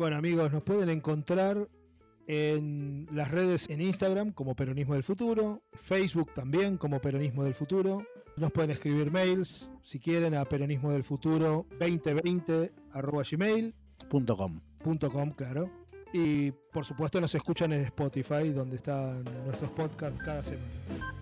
Bueno 0.02 0.18
amigos, 0.18 0.52
nos 0.52 0.64
pueden 0.64 0.90
encontrar 0.90 1.70
en 2.26 3.08
las 3.12 3.30
redes 3.30 3.70
en 3.70 3.82
Instagram 3.82 4.32
como 4.32 4.56
Peronismo 4.56 4.96
del 4.96 5.04
Futuro, 5.04 5.62
Facebook 5.74 6.34
también 6.34 6.78
como 6.78 7.00
Peronismo 7.00 7.44
del 7.44 7.54
Futuro. 7.54 8.04
Nos 8.36 8.52
pueden 8.52 8.72
escribir 8.72 9.12
mails 9.12 9.70
si 9.84 10.00
quieren 10.00 10.34
a 10.34 10.44
peronismo 10.44 10.92
del 10.92 11.04
futuro 11.04 11.68
2020 11.80 12.72
gmail.com. 13.30 14.60
claro. 15.38 15.70
Y 16.14 16.50
por 16.50 16.84
supuesto 16.84 17.22
nos 17.22 17.36
escuchan 17.36 17.72
en 17.72 17.82
Spotify 17.82 18.50
donde 18.50 18.78
están 18.78 19.24
nuestros 19.46 19.70
podcasts 19.70 20.20
cada 20.26 20.42
semana. 20.42 21.21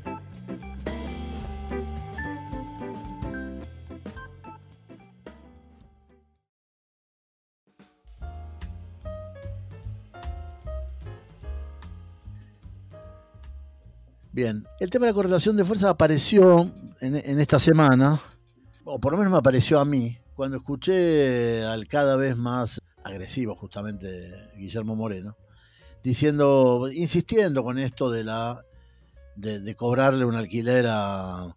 Bien, 14.40 14.66
el 14.80 14.90
tema 14.90 15.06
de 15.06 15.12
la 15.12 15.16
correlación 15.16 15.58
de 15.58 15.66
fuerza 15.66 15.90
apareció 15.90 16.72
en, 17.02 17.42
esta 17.42 17.60
semana, 17.60 18.18
o 18.86 18.98
por 18.98 19.12
lo 19.12 19.18
menos 19.18 19.34
me 19.34 19.38
apareció 19.38 19.82
a 19.82 19.84
mí, 19.84 20.18
cuando 20.34 20.56
escuché 20.56 21.66
al 21.66 21.90
cada 21.90 22.16
vez 22.16 22.38
más 22.38 22.82
agresivo 23.04 23.58
justamente 23.58 24.32
Guillermo 24.56 24.96
Moreno, 24.96 25.36
diciendo, 26.06 26.88
insistiendo 26.90 27.66
con 27.66 27.80
esto 27.80 28.10
de 28.10 28.24
la 28.24 28.64
de, 29.36 29.76
cobrarle 29.76 30.24
un 30.24 30.36
alquiler 30.36 30.86
a, 30.88 31.54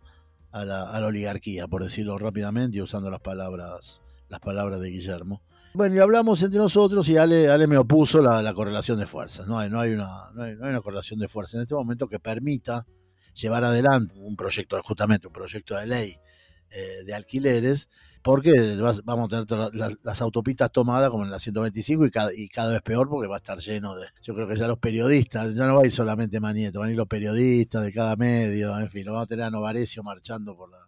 la, 0.52 1.06
oligarquía, 1.06 1.68
por 1.68 1.84
decirlo 1.84 2.18
rápidamente 2.18 2.78
y 2.78 2.80
usando 2.80 3.12
las 3.12 3.20
palabras, 3.20 4.02
las 4.28 4.40
palabras 4.40 4.80
de 4.80 4.90
Guillermo. 4.90 5.40
Bueno, 5.74 5.94
y 5.94 5.98
hablamos 6.00 6.42
entre 6.42 6.58
nosotros 6.58 7.08
y 7.08 7.16
Ale, 7.16 7.66
me 7.66 7.78
opuso 7.78 8.20
la, 8.20 8.52
correlación 8.52 8.98
de 8.98 9.06
fuerzas. 9.06 9.46
No 9.48 9.58
hay, 9.58 9.70
no, 9.70 9.80
hay 9.80 9.92
una, 9.92 10.30
no, 10.34 10.42
hay, 10.42 10.52
una 10.52 10.82
correlación 10.82 11.18
de 11.18 11.28
fuerzas 11.28 11.54
en 11.54 11.60
este 11.62 11.74
momento 11.74 12.08
que 12.08 12.18
permita 12.18 12.86
llevar 13.34 13.64
adelante 13.64 14.14
un 14.18 14.36
proyecto, 14.36 14.82
justamente 14.82 15.28
un 15.28 15.32
proyecto 15.32 15.74
de 15.76 15.86
ley 15.86 16.16
eh, 16.70 17.04
de 17.06 17.14
alquileres, 17.14 17.88
porque 18.22 18.52
vamos 19.04 19.32
a 19.32 19.46
tener 19.46 19.96
las, 20.02 20.20
autopistas 20.20 20.70
tomadas 20.70 21.10
como 21.10 21.24
en 21.24 21.30
la 21.30 21.38
125 21.38 22.04
y 22.04 22.10
cada, 22.10 22.34
y 22.34 22.48
cada 22.48 22.72
vez 22.72 22.82
peor 22.82 23.08
porque 23.08 23.26
va 23.26 23.36
a 23.36 23.38
estar 23.38 23.58
lleno 23.58 23.96
de... 23.96 24.08
Yo 24.22 24.34
creo 24.34 24.46
que 24.46 24.56
ya 24.56 24.68
los 24.68 24.78
periodistas, 24.78 25.54
ya 25.54 25.66
no 25.66 25.76
va 25.76 25.82
a 25.82 25.86
ir 25.86 25.92
solamente 25.92 26.38
Manieto, 26.38 26.80
van 26.80 26.90
a 26.90 26.92
ir 26.92 26.98
los 26.98 27.08
periodistas 27.08 27.82
de 27.82 27.92
cada 27.92 28.14
medio, 28.16 28.78
en 28.78 28.90
fin, 28.90 29.06
lo 29.06 29.12
vamos 29.12 29.24
a 29.24 29.28
tener 29.28 29.46
a 29.46 29.50
Novarecio 29.50 30.02
marchando 30.02 30.54
por 30.54 30.70
la, 30.70 30.78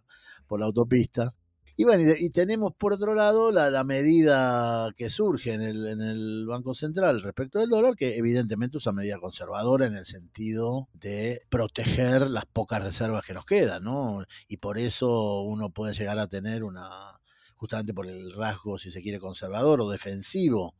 por 0.47 0.59
la 0.59 0.67
autopista. 0.67 1.33
Y 1.77 1.83
bueno, 1.83 2.13
y, 2.17 2.29
tenemos 2.29 2.73
por 2.73 2.93
otro 2.93 3.13
lado 3.13 3.51
la, 3.51 3.83
medida 3.83 4.91
que 4.95 5.09
surge 5.09 5.53
en 5.53 5.61
el, 5.61 5.87
en 5.87 6.01
el, 6.01 6.45
Banco 6.47 6.73
Central 6.73 7.21
respecto 7.21 7.59
del 7.59 7.69
dólar, 7.69 7.95
que 7.97 8.17
evidentemente 8.17 8.77
es 8.77 8.85
una 8.85 9.01
medida 9.01 9.19
conservadora 9.19 9.85
en 9.85 9.95
el 9.95 10.05
sentido 10.05 10.87
de 10.93 11.41
proteger 11.49 12.29
las 12.29 12.45
pocas 12.45 12.81
reservas 12.81 13.25
que 13.25 13.33
nos 13.33 13.45
quedan, 13.45 13.83
¿no? 13.83 14.23
Y 14.47 14.57
por 14.57 14.77
eso 14.77 15.41
uno 15.41 15.69
puede 15.69 15.93
llegar 15.93 16.17
a 16.17 16.27
tener 16.27 16.63
una, 16.63 17.19
justamente 17.55 17.93
por 17.93 18.07
el 18.07 18.31
rasgo, 18.31 18.79
si 18.79 18.89
se 18.89 19.01
quiere, 19.01 19.19
conservador 19.19 19.81
o 19.81 19.89
defensivo 19.89 20.75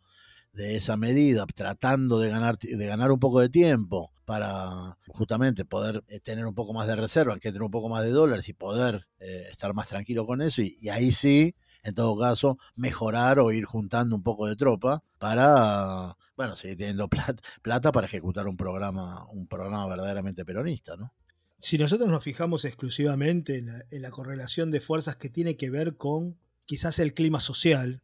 de 0.56 0.78
esa 0.78 0.96
medida, 0.96 1.46
tratando 1.54 2.20
de 2.20 2.30
ganar, 2.30 2.58
de 2.58 2.86
ganar 2.86 3.12
un 3.12 3.20
poco 3.20 3.42
de 3.42 3.50
tiempo 3.50 4.12
para 4.24 4.98
justamente 5.08 5.66
poder 5.66 6.04
eh, 6.08 6.20
tener 6.20 6.46
un 6.46 6.56
poco 6.56 6.74
más 6.74 6.88
de 6.88 6.96
reserva, 6.96 7.36
que 7.36 7.50
tener 7.50 7.64
un 7.64 7.72
poco 7.72 7.90
más 7.90 8.04
de 8.04 8.10
dólares 8.10 8.48
y 8.50 8.54
poder 8.54 9.06
eh, 9.20 9.48
estar 9.52 9.74
más 9.74 9.90
tranquilo 9.90 10.26
con 10.26 10.42
eso. 10.42 10.62
Y, 10.62 10.90
ahí 10.90 11.12
sí, 11.12 11.56
en 11.84 11.94
todo 11.94 12.18
caso, 12.18 12.58
mejorar 12.76 13.40
o 13.40 13.52
ir 13.52 13.66
juntando 13.66 14.16
un 14.16 14.24
poco 14.24 14.48
de 14.48 14.56
tropa 14.56 15.04
para, 15.20 16.18
bueno, 16.38 16.56
seguir 16.56 16.78
teniendo 16.78 17.08
plata, 17.10 17.44
plata 17.62 17.92
para 17.92 18.08
ejecutar 18.08 18.48
un 18.48 18.58
programa, 18.58 19.26
un 19.32 19.48
programa 19.48 19.86
verdaderamente 19.88 20.46
peronista, 20.46 20.96
¿no? 20.96 21.14
Si 21.60 21.78
nosotros 21.78 22.10
nos 22.10 22.24
fijamos 22.24 22.64
exclusivamente 22.64 23.58
en 23.58 24.02
la 24.02 24.12
correlación 24.12 24.72
de 24.72 24.82
fuerzas 24.82 25.16
que 25.16 25.30
tiene 25.30 25.58
que 25.58 25.70
ver 25.70 25.96
con 25.96 26.38
quizás 26.66 27.00
el 27.00 27.14
clima 27.14 27.40
social, 27.40 28.02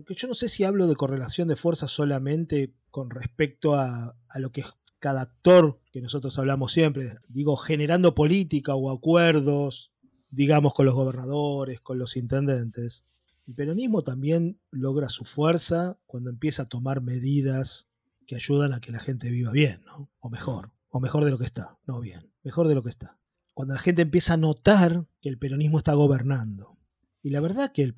porque 0.00 0.14
yo 0.20 0.28
no 0.28 0.34
sé 0.34 0.48
si 0.48 0.64
hablo 0.64 0.86
de 0.86 0.96
correlación 0.96 1.48
de 1.48 1.56
fuerzas 1.56 1.90
solamente 1.90 2.74
con 2.90 3.10
respecto 3.10 3.74
a, 3.74 4.16
lo 4.36 4.50
que 4.50 4.64
cada 4.98 5.22
actor, 5.22 5.80
que 5.92 6.00
nosotros 6.00 6.38
hablamos 6.38 6.72
siempre, 6.72 7.18
digo, 7.28 7.56
generando 7.56 8.14
política 8.14 8.74
o 8.74 8.90
acuerdos, 8.90 9.92
digamos, 10.30 10.74
con 10.74 10.86
los 10.86 10.94
gobernadores, 10.94 11.80
con 11.80 11.98
los 11.98 12.16
intendentes. 12.16 13.04
El 13.46 13.54
peronismo 13.54 14.02
también 14.02 14.60
logra 14.70 15.08
su 15.08 15.24
fuerza 15.24 15.98
cuando 16.06 16.30
empieza 16.30 16.64
a 16.64 16.68
tomar 16.68 17.00
medidas 17.00 17.86
que 18.26 18.36
ayudan 18.36 18.72
a 18.72 18.80
que 18.80 18.92
la 18.92 19.00
gente 19.00 19.28
viva 19.30 19.50
bien, 19.50 19.82
¿no? 19.84 20.10
O 20.20 20.30
mejor, 20.30 20.70
o 20.88 21.00
mejor 21.00 21.24
de 21.24 21.30
lo 21.30 21.38
que 21.38 21.44
está, 21.44 21.78
no 21.86 22.00
bien, 22.00 22.30
mejor 22.42 22.68
de 22.68 22.74
lo 22.74 22.82
que 22.82 22.90
está. 22.90 23.18
Cuando 23.54 23.74
la 23.74 23.80
gente 23.80 24.02
empieza 24.02 24.34
a 24.34 24.38
notar 24.38 25.06
que 25.20 25.28
el 25.28 25.38
peronismo 25.38 25.78
está 25.78 25.94
gobernando, 25.94 26.79
y 27.22 27.30
la 27.30 27.40
verdad 27.40 27.72
que 27.72 27.82
el, 27.82 27.94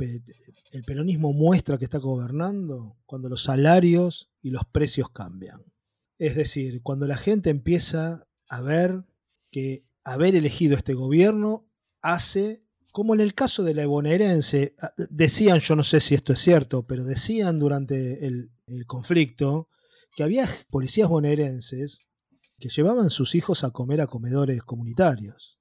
peronismo 0.84 1.32
muestra 1.32 1.78
que 1.78 1.84
está 1.84 1.98
gobernando 1.98 2.96
cuando 3.06 3.28
los 3.28 3.44
salarios 3.44 4.30
y 4.42 4.50
los 4.50 4.64
precios 4.66 5.10
cambian. 5.10 5.62
Es 6.18 6.34
decir, 6.34 6.82
cuando 6.82 7.06
la 7.06 7.16
gente 7.16 7.50
empieza 7.50 8.26
a 8.48 8.60
ver 8.62 9.04
que 9.50 9.84
haber 10.02 10.34
elegido 10.34 10.76
este 10.76 10.94
gobierno 10.94 11.66
hace, 12.00 12.64
como 12.90 13.14
en 13.14 13.20
el 13.20 13.34
caso 13.34 13.62
de 13.62 13.74
la 13.74 13.86
bonaerense, 13.86 14.74
ah, 14.80 14.92
decían, 14.96 15.60
yo 15.60 15.76
no 15.76 15.84
sé 15.84 16.00
si 16.00 16.14
esto 16.14 16.32
es 16.32 16.40
cierto, 16.40 16.86
pero 16.86 17.04
decían 17.04 17.58
durante 17.58 18.26
el, 18.26 18.50
conflicto 18.86 19.68
que 20.16 20.22
había 20.22 20.48
policías 20.70 21.08
bonaerenses 21.08 22.00
que 22.58 22.70
llevaban 22.70 23.10
sus 23.10 23.34
hijos 23.34 23.64
a 23.64 23.70
comer 23.70 24.00
a 24.00 24.06
comedores 24.06 24.62
comunitarios. 24.62 25.58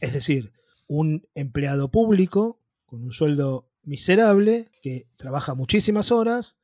Es 0.00 0.14
decir, 0.14 0.52
un 0.88 1.26
empleado 1.34 1.90
público 1.90 2.59
con 2.90 3.04
un 3.04 3.12
sueldo 3.12 3.70
miserable, 3.84 4.68
que 4.82 5.06
trabaja 5.16 5.54
muchísimas 5.54 6.10
horas, 6.10 6.56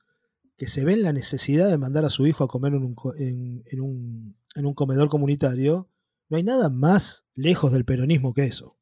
que 0.57 0.67
se 0.67 0.85
ve 0.85 0.95
en 0.95 1.03
la 1.05 1.13
necesidad 1.13 1.69
de 1.69 1.79
mandar 1.79 2.05
a 2.05 2.11
su 2.11 2.27
hijo 2.27 2.43
a 2.43 2.49
comer 2.49 2.73
en 2.73 3.81
un, 3.81 4.75
comedor 4.75 5.09
comunitario, 5.09 5.89
no 6.29 6.37
hay 6.37 6.43
nada 6.43 6.69
más 6.69 7.27
lejos 7.37 7.71
del 7.73 7.85
peronismo 7.85 8.35
que 8.35 8.47
eso. 8.47 8.77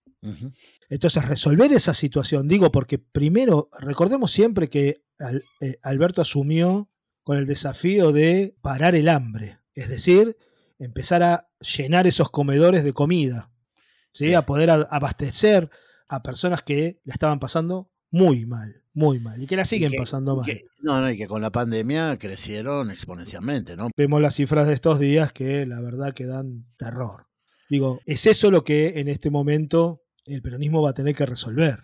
Entonces, 0.88 1.28
resolver 1.28 1.70
esa 1.74 1.92
situación, 1.92 2.48
digo, 2.48 2.72
porque 2.72 2.98
primero, 2.98 3.68
recordemos 3.78 4.32
siempre 4.32 4.70
que 4.70 5.04
eh, 5.60 5.78
Alberto 5.82 6.22
asumió 6.22 6.88
con 7.22 7.36
el 7.36 7.44
desafío 7.44 8.10
de 8.10 8.56
parar 8.62 8.94
el 8.94 9.10
hambre, 9.10 9.58
es 9.74 9.90
decir, 9.90 10.38
empezar 10.78 11.22
a 11.22 11.50
llenar 11.60 12.06
esos 12.06 12.30
comedores 12.30 12.84
de 12.84 12.94
comida, 12.94 13.50
¿sí? 14.12 14.32
a 14.32 14.46
poder 14.46 14.70
abastecer 14.70 15.70
a 16.08 16.22
personas 16.22 16.62
que 16.62 17.00
la 17.04 17.14
estaban 17.14 17.38
pasando 17.40 17.90
muy 18.10 18.46
mal, 18.46 18.82
muy 18.92 19.18
mal, 19.18 19.42
y 19.42 19.46
que 19.46 19.56
la 19.56 19.64
siguen 19.64 19.92
pasando 19.96 20.36
mal. 20.36 20.46
no, 20.82 21.00
no, 21.00 21.10
y 21.10 21.16
que 21.16 21.26
con 21.26 21.42
la 21.42 21.50
pandemia 21.50 22.16
crecieron 22.16 22.90
exponencialmente, 22.90 23.76
¿no? 23.76 23.90
Vemos 23.96 24.20
las 24.20 24.36
cifras 24.36 24.66
de 24.66 24.74
estos 24.74 25.00
días 25.00 25.32
que 25.32 25.66
la 25.66 25.80
verdad 25.80 26.14
que 26.14 26.26
dan 26.26 26.66
terror. 26.76 27.26
Digo, 27.68 28.00
es 28.06 28.26
eso 28.26 28.50
lo 28.50 28.62
que 28.62 29.00
en 29.00 29.08
este 29.08 29.30
momento 29.30 30.02
el 30.26 30.42
peronismo 30.42 30.82
va 30.82 30.90
a 30.90 30.94
tener 30.94 31.14
que 31.14 31.26
resolver. 31.26 31.80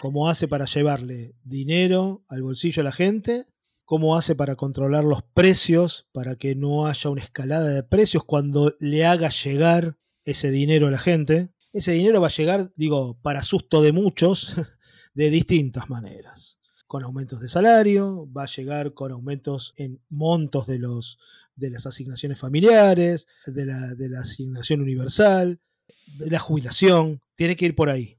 ¿Cómo 0.00 0.28
hace 0.28 0.48
para 0.48 0.66
llevarle 0.66 1.34
dinero 1.42 2.24
al 2.28 2.42
bolsillo 2.42 2.82
a 2.82 2.84
la 2.84 2.92
gente? 2.92 3.46
¿Cómo 3.84 4.16
hace 4.16 4.34
para 4.34 4.54
controlar 4.54 5.04
los 5.04 5.22
precios, 5.22 6.06
para 6.12 6.36
que 6.36 6.54
no 6.54 6.86
haya 6.86 7.10
una 7.10 7.24
escalada 7.24 7.68
de 7.68 7.82
precios 7.82 8.22
cuando 8.24 8.74
le 8.80 9.06
haga 9.06 9.30
llegar 9.30 9.96
ese 10.24 10.50
dinero 10.50 10.86
a 10.86 10.90
la 10.90 10.98
gente? 10.98 11.50
Ese 11.72 11.92
dinero 11.92 12.20
va 12.20 12.28
a 12.28 12.32
llegar, 12.32 12.72
digo, 12.76 13.18
para 13.22 13.42
susto 13.42 13.82
de 13.82 13.92
muchos, 13.92 14.54
de 15.14 15.30
distintas 15.30 15.88
maneras. 15.88 16.58
Con 16.86 17.04
aumentos 17.04 17.40
de 17.40 17.48
salario, 17.48 18.30
va 18.32 18.44
a 18.44 18.54
llegar 18.54 18.94
con 18.94 19.12
aumentos 19.12 19.74
en 19.76 20.00
montos 20.08 20.66
de, 20.66 20.78
los, 20.78 21.18
de 21.54 21.70
las 21.70 21.86
asignaciones 21.86 22.38
familiares, 22.38 23.26
de 23.46 23.66
la, 23.66 23.94
de 23.94 24.08
la 24.08 24.20
asignación 24.20 24.80
universal, 24.80 25.60
de 26.18 26.30
la 26.30 26.38
jubilación, 26.38 27.20
tiene 27.36 27.56
que 27.56 27.66
ir 27.66 27.74
por 27.74 27.90
ahí. 27.90 28.18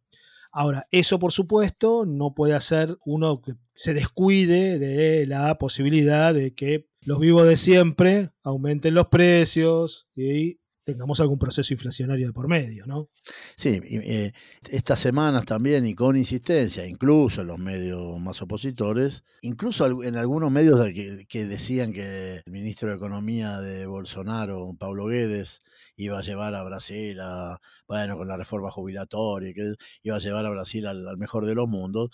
Ahora, 0.51 0.87
eso 0.91 1.19
por 1.19 1.31
supuesto 1.31 2.05
no 2.05 2.33
puede 2.33 2.53
hacer 2.53 2.97
uno 3.05 3.41
que 3.41 3.55
se 3.73 3.93
descuide 3.93 4.79
de 4.79 5.25
la 5.27 5.57
posibilidad 5.57 6.33
de 6.33 6.53
que 6.53 6.87
los 7.01 7.19
vivos 7.19 7.47
de 7.47 7.55
siempre 7.55 8.31
aumenten 8.43 8.95
los 8.95 9.07
precios 9.07 10.07
y 10.15 10.59
tengamos 10.91 11.19
algún 11.19 11.37
proceso 11.37 11.73
inflacionario 11.73 12.27
de 12.27 12.33
por 12.33 12.47
medio, 12.47 12.85
¿no? 12.85 13.09
Sí, 13.55 13.79
eh, 13.83 14.31
estas 14.69 14.99
semanas 14.99 15.45
también, 15.45 15.85
y 15.85 15.93
con 15.93 16.15
insistencia, 16.15 16.85
incluso 16.85 17.41
en 17.41 17.47
los 17.47 17.59
medios 17.59 18.19
más 18.19 18.41
opositores, 18.41 19.23
incluso 19.41 20.03
en 20.03 20.15
algunos 20.15 20.51
medios 20.51 20.81
que, 21.27 21.45
decían 21.45 21.93
que 21.93 22.41
el 22.45 22.51
ministro 22.51 22.89
de 22.89 22.95
Economía 22.95 23.61
de 23.61 23.85
Bolsonaro, 23.85 24.75
Pablo 24.79 25.05
Guedes, 25.07 25.61
iba 25.95 26.19
a 26.19 26.21
llevar 26.21 26.55
a 26.55 26.63
Brasil 26.63 27.19
a, 27.21 27.59
bueno, 27.87 28.17
con 28.17 28.27
la 28.27 28.37
reforma 28.37 28.71
jubilatoria, 28.71 29.53
que 29.53 29.75
iba 30.03 30.15
a 30.15 30.19
llevar 30.19 30.45
a 30.45 30.49
Brasil 30.49 30.87
al, 30.87 31.17
mejor 31.17 31.45
de 31.45 31.55
los 31.55 31.67
mundos, 31.67 32.09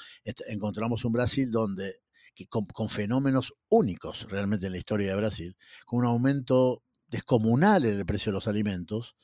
encontramos 0.47 1.05
un 1.05 1.13
Brasil 1.13 1.51
donde 1.51 2.01
con, 2.49 2.65
con, 2.65 2.89
fenómenos 2.89 3.53
únicos 3.69 4.27
realmente 4.29 4.65
en 4.65 4.73
la 4.73 4.77
historia 4.77 5.09
de 5.09 5.15
Brasil, 5.15 5.55
con 5.85 5.99
un 5.99 6.05
aumento 6.05 6.83
descomunal 7.07 7.85
en 7.85 7.95
el 7.95 8.05
precio 8.05 8.31
de 8.31 8.35
los 8.35 8.47
alimentos 8.47 9.15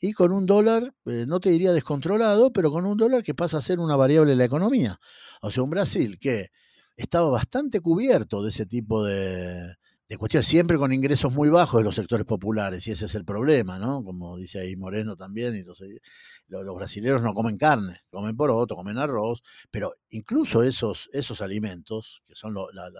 y 0.00 0.12
con 0.12 0.32
un 0.32 0.46
dólar, 0.46 0.94
eh, 1.06 1.24
no 1.26 1.40
te 1.40 1.50
diría 1.50 1.72
descontrolado, 1.72 2.52
pero 2.52 2.70
con 2.70 2.86
un 2.86 2.96
dólar 2.96 3.22
que 3.22 3.34
pasa 3.34 3.58
a 3.58 3.62
ser 3.62 3.80
una 3.80 3.96
variable 3.96 4.32
en 4.32 4.38
la 4.38 4.44
economía. 4.44 4.98
O 5.42 5.50
sea, 5.50 5.62
un 5.64 5.70
Brasil 5.70 6.18
que 6.20 6.50
estaba 6.96 7.30
bastante 7.30 7.80
cubierto 7.80 8.42
de 8.42 8.50
ese 8.50 8.66
tipo 8.66 9.04
de, 9.04 9.74
de 10.08 10.16
cuestiones, 10.16 10.46
siempre 10.46 10.78
con 10.78 10.92
ingresos 10.92 11.32
muy 11.32 11.50
bajos 11.50 11.78
de 11.80 11.84
los 11.84 11.94
sectores 11.94 12.26
populares, 12.26 12.86
y 12.86 12.92
ese 12.92 13.04
es 13.04 13.14
el 13.14 13.24
problema, 13.24 13.78
¿no? 13.78 14.02
Como 14.02 14.38
dice 14.38 14.60
ahí 14.60 14.74
Moreno 14.74 15.16
también, 15.16 15.54
entonces 15.54 16.00
los, 16.46 16.76
brasileños 16.76 17.22
no 17.22 17.34
comen 17.34 17.58
carne, 17.58 18.00
comen 18.10 18.34
poroto, 18.34 18.74
comen 18.74 18.96
arroz, 18.96 19.42
pero 19.70 19.94
incluso 20.10 20.62
esos, 20.62 21.10
esos 21.12 21.42
alimentos, 21.42 22.22
que 22.26 22.34
son 22.34 22.54
la, 22.54 22.90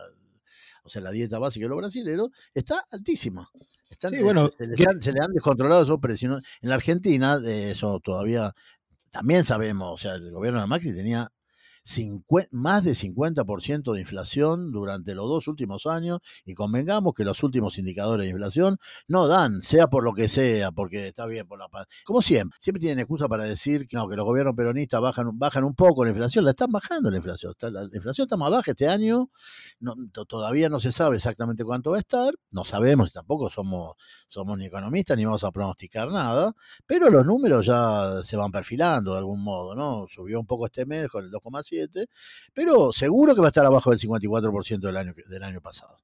o 0.84 0.88
sea, 0.90 1.00
la 1.00 1.10
dieta 1.10 1.38
básica 1.38 1.64
de 1.64 1.70
los 1.70 1.78
brasileños, 1.78 2.28
está 2.52 2.84
altísima 2.90 3.48
bueno, 4.22 4.48
se, 4.48 4.66
le 4.66 5.20
han, 5.20 5.32
descontrolado 5.32 5.82
esos 5.82 5.98
precios. 5.98 6.42
En 6.60 6.68
la 6.68 6.76
Argentina, 6.76 7.40
eso 7.44 8.00
todavía 8.00 8.54
también 9.10 9.44
sabemos, 9.44 9.92
o 9.92 9.96
sea, 9.96 10.14
el 10.14 10.30
gobierno 10.30 10.60
de 10.60 10.66
Macri 10.66 10.94
tenía 10.94 11.30
más 12.50 12.84
de 12.84 12.92
50% 12.92 13.92
de 13.92 14.00
inflación 14.00 14.72
durante 14.72 15.14
los 15.14 15.26
dos 15.28 15.48
últimos 15.48 15.86
años 15.86 16.20
y 16.44 16.54
convengamos 16.54 17.14
que 17.14 17.24
los 17.24 17.42
últimos 17.42 17.78
indicadores 17.78 18.24
de 18.24 18.30
inflación 18.30 18.78
no 19.06 19.26
dan, 19.26 19.62
sea 19.62 19.88
por 19.88 20.04
lo 20.04 20.12
que 20.12 20.28
sea, 20.28 20.70
porque 20.72 21.08
está 21.08 21.26
bien 21.26 21.46
por 21.46 21.58
la 21.58 21.68
paz. 21.68 21.86
Como 22.04 22.22
siempre, 22.22 22.56
siempre 22.60 22.80
tienen 22.80 23.00
excusa 23.00 23.28
para 23.28 23.44
decir 23.44 23.86
que, 23.86 23.96
no, 23.96 24.08
que 24.08 24.16
los 24.16 24.24
gobiernos 24.24 24.54
peronistas 24.54 25.00
bajan, 25.00 25.38
bajan 25.38 25.64
un 25.64 25.74
poco 25.74 26.04
la 26.04 26.10
inflación, 26.10 26.44
la 26.44 26.50
están 26.50 26.70
bajando 26.70 27.10
la 27.10 27.16
inflación. 27.16 27.54
la, 27.60 27.84
inflación 27.92 28.26
está 28.26 28.36
más 28.36 28.50
baja 28.50 28.72
este 28.72 28.88
año, 28.88 29.30
todavía 30.28 30.68
no 30.68 30.80
se 30.80 30.92
sabe 30.92 31.16
exactamente 31.16 31.64
cuánto 31.64 31.92
va 31.92 31.96
a 31.96 32.00
estar, 32.00 32.34
no 32.50 32.64
sabemos, 32.64 33.12
tampoco 33.12 33.48
somos, 33.48 33.96
somos 34.26 34.58
ni 34.58 34.66
economistas 34.66 35.16
ni 35.16 35.24
vamos 35.24 35.44
a 35.44 35.50
pronosticar 35.50 36.08
nada, 36.08 36.54
pero 36.86 37.10
los 37.10 37.24
números 37.24 37.66
ya 37.66 38.20
se 38.22 38.36
van 38.36 38.52
perfilando 38.52 39.12
de 39.12 39.18
algún 39.18 39.42
modo, 39.42 39.74
¿no? 39.74 40.06
Subió 40.08 40.40
un 40.40 40.46
poco 40.46 40.66
este 40.66 40.84
mes 40.84 41.08
con 41.08 41.24
el 41.24 41.30
2,7 41.30 41.77
pero 42.52 42.92
seguro 42.92 43.34
que 43.34 43.40
va 43.40 43.48
a 43.48 43.48
estar 43.48 43.64
abajo 43.64 43.90
del 43.90 43.98
54% 43.98 44.80
del 44.80 44.96
año, 44.96 45.14
del 45.28 45.42
año 45.42 45.60
pasado. 45.60 45.98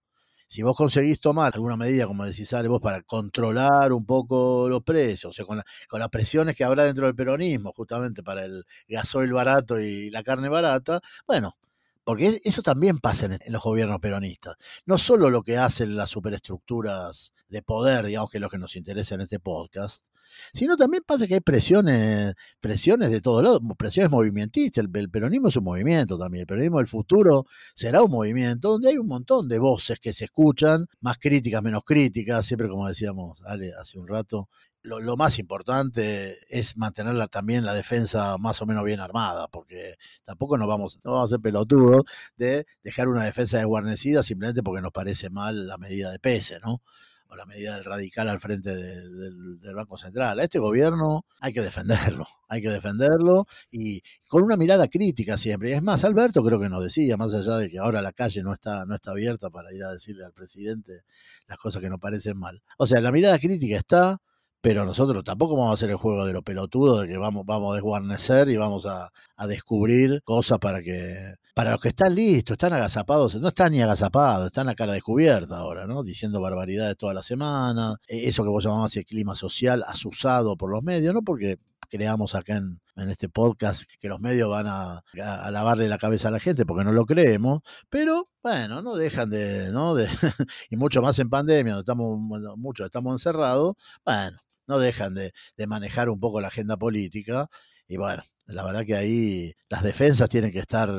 Si 0.46 0.62
vos 0.62 0.76
conseguís 0.76 1.18
tomar 1.20 1.52
alguna 1.54 1.76
medida, 1.76 2.06
como 2.06 2.24
decís, 2.24 2.54
vos 2.68 2.80
para 2.80 3.02
controlar 3.02 3.92
un 3.92 4.04
poco 4.06 4.68
los 4.68 4.82
precios, 4.82 5.30
o 5.30 5.32
sea, 5.32 5.44
con, 5.44 5.62
con 5.88 6.00
las 6.00 6.10
presiones 6.10 6.56
que 6.56 6.64
habrá 6.64 6.84
dentro 6.84 7.06
del 7.06 7.16
peronismo, 7.16 7.72
justamente 7.72 8.22
para 8.22 8.44
el 8.44 8.64
gasoil 8.86 9.32
barato 9.32 9.80
y 9.80 10.10
la 10.10 10.22
carne 10.22 10.48
barata, 10.48 11.00
bueno, 11.26 11.56
porque 12.04 12.40
eso 12.44 12.62
también 12.62 12.98
pasa 12.98 13.26
en, 13.26 13.38
los 13.52 13.62
gobiernos 13.62 14.00
peronistas. 14.00 14.56
No 14.86 14.98
solo 14.98 15.30
lo 15.30 15.42
que 15.42 15.56
hacen 15.56 15.96
las 15.96 16.10
superestructuras 16.10 17.32
de 17.48 17.62
poder, 17.62 18.06
digamos 18.06 18.30
que 18.30 18.38
es 18.38 18.42
lo 18.42 18.50
que 18.50 18.58
nos 18.58 18.76
interesa 18.76 19.14
en 19.14 19.22
este 19.22 19.40
podcast, 19.40 20.06
sino 20.52 20.76
también 20.76 21.02
pasa 21.06 21.26
que 21.26 21.34
hay 21.34 21.40
presiones, 21.40 22.34
presiones 22.60 23.10
de 23.10 23.20
todos 23.20 23.42
lados, 23.42 23.60
presiones 23.78 24.10
movimentistas. 24.10 24.84
El, 24.92 25.10
peronismo 25.10 25.48
es 25.48 25.56
un 25.56 25.64
movimiento 25.64 26.18
también. 26.18 26.42
El 26.42 26.46
peronismo 26.46 26.78
del 26.78 26.86
futuro 26.86 27.46
será 27.74 28.02
un 28.02 28.10
movimiento 28.10 28.70
donde 28.70 28.90
hay 28.90 28.98
un 28.98 29.06
montón 29.06 29.48
de 29.48 29.58
voces 29.58 30.00
que 30.00 30.12
se 30.12 30.26
escuchan, 30.26 30.86
más 31.00 31.18
críticas, 31.18 31.62
menos 31.62 31.84
críticas, 31.84 32.46
siempre 32.46 32.68
como 32.68 32.88
decíamos 32.88 33.42
Ale 33.44 33.72
hace 33.78 33.98
un 33.98 34.08
rato. 34.08 34.48
Lo, 34.84 35.16
más 35.16 35.38
importante 35.38 36.38
es 36.48 36.76
mantener 36.76 37.28
también 37.28 37.64
la 37.64 37.74
defensa 37.74 38.36
más 38.38 38.60
o 38.62 38.66
menos 38.66 38.84
bien 38.84 39.00
armada, 39.00 39.48
porque 39.48 39.96
tampoco 40.24 40.58
nos 40.58 40.68
vamos, 40.68 41.00
no 41.02 41.12
vamos 41.12 41.32
a 41.32 41.34
ser 41.34 41.40
pelotudos 41.40 42.02
de 42.36 42.66
dejar 42.82 43.08
una 43.08 43.24
defensa 43.24 43.58
desguarnecida 43.58 44.22
simplemente 44.22 44.62
porque 44.62 44.82
nos 44.82 44.92
parece 44.92 45.30
mal 45.30 45.66
la 45.66 45.78
medida 45.78 46.10
de 46.12 46.18
pese, 46.18 46.60
¿no? 46.60 46.82
la 47.36 47.46
medida 47.46 47.74
del 47.74 47.84
radical 47.84 48.28
al 48.28 48.40
frente 48.40 48.74
del, 48.74 49.74
Banco 49.74 49.96
Central. 49.96 50.38
A 50.38 50.44
este 50.44 50.58
gobierno 50.58 51.24
hay 51.40 51.52
que 51.52 51.60
defenderlo, 51.60 52.26
hay 52.48 52.62
que 52.62 52.70
defenderlo 52.70 53.46
y 53.70 54.02
con 54.28 54.42
una 54.42 54.56
mirada 54.56 54.88
crítica 54.88 55.36
siempre. 55.36 55.70
Y 55.70 55.72
es 55.72 55.82
más, 55.82 56.04
Alberto 56.04 56.42
creo 56.42 56.60
que 56.60 56.68
nos 56.68 56.82
decía, 56.82 57.16
más 57.16 57.34
allá 57.34 57.56
de 57.56 57.68
que 57.68 57.78
ahora 57.78 58.02
la 58.02 58.12
calle 58.12 58.42
no 58.42 58.52
está, 58.52 58.84
no 58.86 58.94
está 58.94 59.10
abierta 59.12 59.50
para 59.50 59.72
ir 59.72 59.84
a 59.84 59.92
decirle 59.92 60.24
al 60.24 60.32
presidente 60.32 61.02
las 61.48 61.58
cosas 61.58 61.82
que 61.82 61.90
nos 61.90 62.00
parecen 62.00 62.38
mal. 62.38 62.62
O 62.78 62.86
sea, 62.86 63.00
la 63.00 63.10
mirada 63.10 63.38
crítica 63.38 63.76
está, 63.76 64.20
pero 64.64 64.86
nosotros 64.86 65.22
tampoco 65.22 65.56
vamos 65.56 65.72
a 65.72 65.74
hacer 65.74 65.90
el 65.90 65.96
juego 65.96 66.24
de 66.24 66.32
los 66.32 66.42
pelotudos, 66.42 67.02
de 67.02 67.08
que 67.08 67.18
vamos, 67.18 67.44
vamos 67.44 67.72
a 67.72 67.74
desguarnecer 67.74 68.48
y 68.48 68.56
vamos 68.56 68.86
a, 68.86 69.12
descubrir 69.46 70.22
cosas 70.24 70.58
para 70.58 70.80
que 70.80 71.34
para 71.52 71.72
los 71.72 71.82
que 71.82 71.88
están 71.88 72.14
listos, 72.14 72.54
están 72.54 72.72
agazapados, 72.72 73.34
no 73.34 73.48
están 73.48 73.72
ni 73.72 73.82
agazapados, 73.82 74.46
están 74.46 74.70
a 74.70 74.74
cara 74.74 74.94
descubierta 74.94 75.58
ahora, 75.58 75.86
¿no? 75.86 76.02
Diciendo 76.02 76.40
barbaridades 76.40 76.96
toda 76.96 77.12
la 77.12 77.22
semana, 77.22 77.96
e, 78.08 78.26
eso 78.26 78.42
que 78.42 78.48
vos 78.48 78.64
llamabas 78.64 78.96
el 78.96 79.04
clima 79.04 79.36
social 79.36 79.84
asusado 79.86 80.56
por 80.56 80.70
los 80.70 80.82
medios, 80.82 81.12
¿no? 81.12 81.20
Porque 81.20 81.58
creamos 81.90 82.34
acá 82.34 82.56
en, 82.56 82.80
este 83.10 83.28
podcast 83.28 83.84
que 84.00 84.08
los 84.08 84.18
medios 84.18 84.48
van 84.48 84.66
a, 84.66 85.04
lavarle 85.12 85.88
la 85.88 85.98
cabeza 85.98 86.28
a 86.28 86.30
la 86.30 86.40
gente 86.40 86.64
porque 86.64 86.84
no 86.84 86.92
lo 86.92 87.04
creemos, 87.04 87.60
pero 87.90 88.30
bueno, 88.42 88.80
no 88.80 88.96
dejan 88.96 89.28
de, 89.28 89.70
¿no? 89.72 89.94
De, 89.94 90.08
y 90.70 90.76
mucho 90.76 91.02
más 91.02 91.18
en 91.18 91.28
pandemia, 91.28 91.74
donde 91.74 91.82
estamos, 91.82 92.18
muchos 92.56 92.86
estamos 92.86 93.12
encerrados, 93.12 93.76
bueno, 94.06 94.38
no 94.66 94.78
dejan 94.78 95.14
de, 95.14 95.32
manejar 95.66 96.08
un 96.08 96.20
poco 96.20 96.40
la 96.40 96.48
agenda 96.48 96.76
política. 96.76 97.48
Y 97.86 97.96
bueno, 97.96 98.22
la 98.46 98.64
verdad 98.64 98.84
que 98.84 98.96
ahí 98.96 99.52
las 99.68 99.82
defensas 99.82 100.28
tienen 100.28 100.50
que 100.50 100.60
estar, 100.60 100.90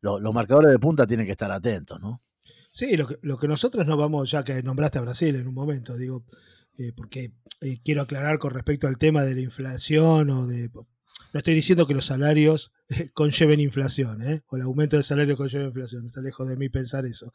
los 0.00 0.34
marcadores 0.34 0.70
de 0.70 0.78
punta 0.78 1.06
tienen 1.06 1.26
que 1.26 1.32
estar 1.32 1.50
atentos, 1.50 2.00
¿no? 2.00 2.22
Sí, 2.72 2.96
lo 2.96 3.08
que, 3.08 3.18
lo 3.22 3.36
que 3.36 3.48
nosotros 3.48 3.84
no 3.86 3.96
vamos, 3.96 4.30
ya 4.30 4.44
que 4.44 4.62
nombraste 4.62 4.98
a 4.98 5.02
Brasil 5.02 5.34
en 5.34 5.48
un 5.48 5.54
momento, 5.54 5.96
digo, 5.96 6.24
eh, 6.78 6.92
porque 6.96 7.32
eh, 7.60 7.80
quiero 7.84 8.02
aclarar 8.02 8.38
con 8.38 8.52
respecto 8.52 8.86
al 8.86 8.96
tema 8.96 9.22
de 9.22 9.34
la 9.34 9.40
inflación 9.42 10.30
o 10.30 10.46
de 10.46 10.70
no 11.32 11.38
estoy 11.38 11.54
diciendo 11.54 11.86
que 11.86 11.94
los 11.94 12.06
salarios 12.06 12.72
eh, 12.88 13.10
conlleven 13.12 13.60
inflación, 13.60 14.22
¿eh? 14.22 14.42
o 14.48 14.56
el 14.56 14.62
aumento 14.62 14.96
del 14.96 15.04
salario 15.04 15.36
conlleve 15.36 15.66
inflación, 15.66 16.06
está 16.06 16.20
lejos 16.20 16.48
de 16.48 16.56
mí 16.56 16.68
pensar 16.68 17.06
eso. 17.06 17.32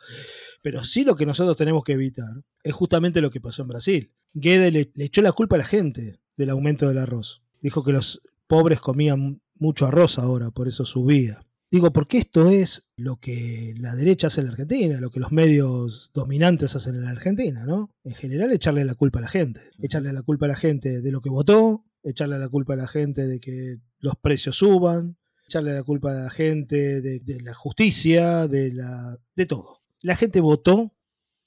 Pero 0.62 0.84
sí 0.84 1.04
lo 1.04 1.16
que 1.16 1.26
nosotros 1.26 1.56
tenemos 1.58 1.84
que 1.84 1.94
evitar 1.94 2.44
es 2.64 2.74
justamente 2.74 3.22
lo 3.22 3.32
que 3.32 3.42
pasó 3.42 3.62
en 3.62 3.70
Brasil. 3.70 4.12
Guede 4.34 4.72
le, 4.72 4.92
echó 4.98 5.22
la 5.22 5.32
culpa 5.32 5.56
a 5.56 5.60
la 5.60 5.66
gente 5.66 6.20
del 6.36 6.50
aumento 6.50 6.88
del 6.88 6.98
arroz. 6.98 7.42
Dijo 7.62 7.84
que 7.84 7.94
los 7.94 8.22
pobres 8.48 8.80
comían 8.80 9.42
mucho 9.58 9.86
arroz 9.86 10.20
ahora, 10.20 10.52
por 10.52 10.68
eso 10.68 10.86
subía. 10.86 11.46
Digo, 11.72 11.92
porque 11.92 12.20
esto 12.20 12.50
es 12.50 12.88
lo 12.96 13.18
que 13.18 13.74
la 13.78 13.96
derecha 13.96 14.28
hace 14.28 14.42
en 14.42 14.48
la 14.48 14.54
Argentina, 14.54 15.00
lo 15.00 15.10
que 15.10 15.20
los 15.20 15.32
medios 15.32 16.12
dominantes 16.14 16.76
hacen 16.76 16.96
en 16.96 17.04
la 17.04 17.10
Argentina, 17.10 17.66
¿no? 17.66 17.90
En 18.04 18.14
general, 18.14 18.52
echarle 18.52 18.86
la 18.86 18.96
culpa 18.96 19.20
a 19.20 19.24
la 19.24 19.28
gente. 19.28 19.62
Echarle 19.80 20.14
la 20.14 20.22
culpa 20.22 20.46
a 20.46 20.50
la 20.50 20.56
gente 20.56 21.02
de 21.02 21.12
lo 21.12 21.22
que 21.22 21.30
votó, 21.30 21.84
echarle 22.06 22.40
la 22.40 22.50
culpa 22.50 22.74
a 22.74 22.78
la 22.78 22.88
gente 22.88 23.28
de 23.28 23.40
que 23.40 23.78
los 24.00 24.16
precios 24.16 24.58
suban, 24.58 25.18
echarle 25.48 25.74
la 25.74 25.84
culpa 25.84 26.12
a 26.12 26.24
la 26.26 26.30
gente 26.30 27.02
de, 27.02 27.42
la 27.42 27.54
justicia, 27.54 28.48
de, 28.48 28.72
la, 28.72 29.18
de 29.36 29.46
todo. 29.46 29.82
La 30.02 30.16
gente 30.16 30.40
votó, 30.40 30.94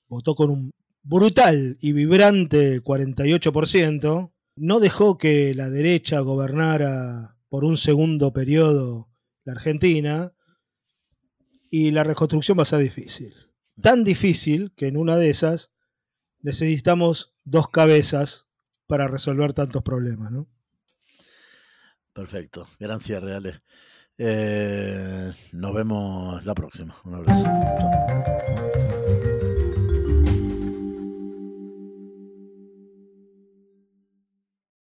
votó 0.09 0.35
con 0.35 0.51
un 0.51 0.73
brutal 1.03 1.79
y 1.81 1.92
vibrante 1.92 2.83
48%, 2.83 4.33
no 4.57 4.81
dejó 4.81 5.16
que 5.16 5.55
la 5.55 5.71
derecha 5.71 6.21
gobernara 6.21 7.37
por 7.49 7.64
un 7.64 7.77
segundo 7.77 8.33
periodo 8.33 9.09
la 9.44 9.53
Argentina 9.53 10.33
y 11.71 11.92
la 11.92 12.05
reconstrucción 12.05 12.59
va 12.59 12.62
a 12.62 12.66
ser 12.66 12.81
difícil. 12.81 13.35
Tan 13.81 14.05
difícil 14.05 14.73
que 14.77 14.88
en 14.88 14.97
una 14.97 15.16
de 15.16 15.31
esas 15.31 15.71
necesitamos 16.40 17.33
dos 17.44 17.68
cabezas 17.68 18.47
para 18.88 19.07
resolver 19.07 19.53
tantos 19.53 19.83
problemas, 19.83 20.33
¿no? 20.33 20.48
Perfecto, 22.12 22.66
gran 22.81 22.98
cierre, 22.98 23.37
Ale. 23.37 23.62
Eh, 24.16 25.31
nos 25.53 25.74
vemos 25.74 26.44
la 26.44 26.55
próxima. 26.55 26.96
Un 27.05 27.14
abrazo. 27.14 27.44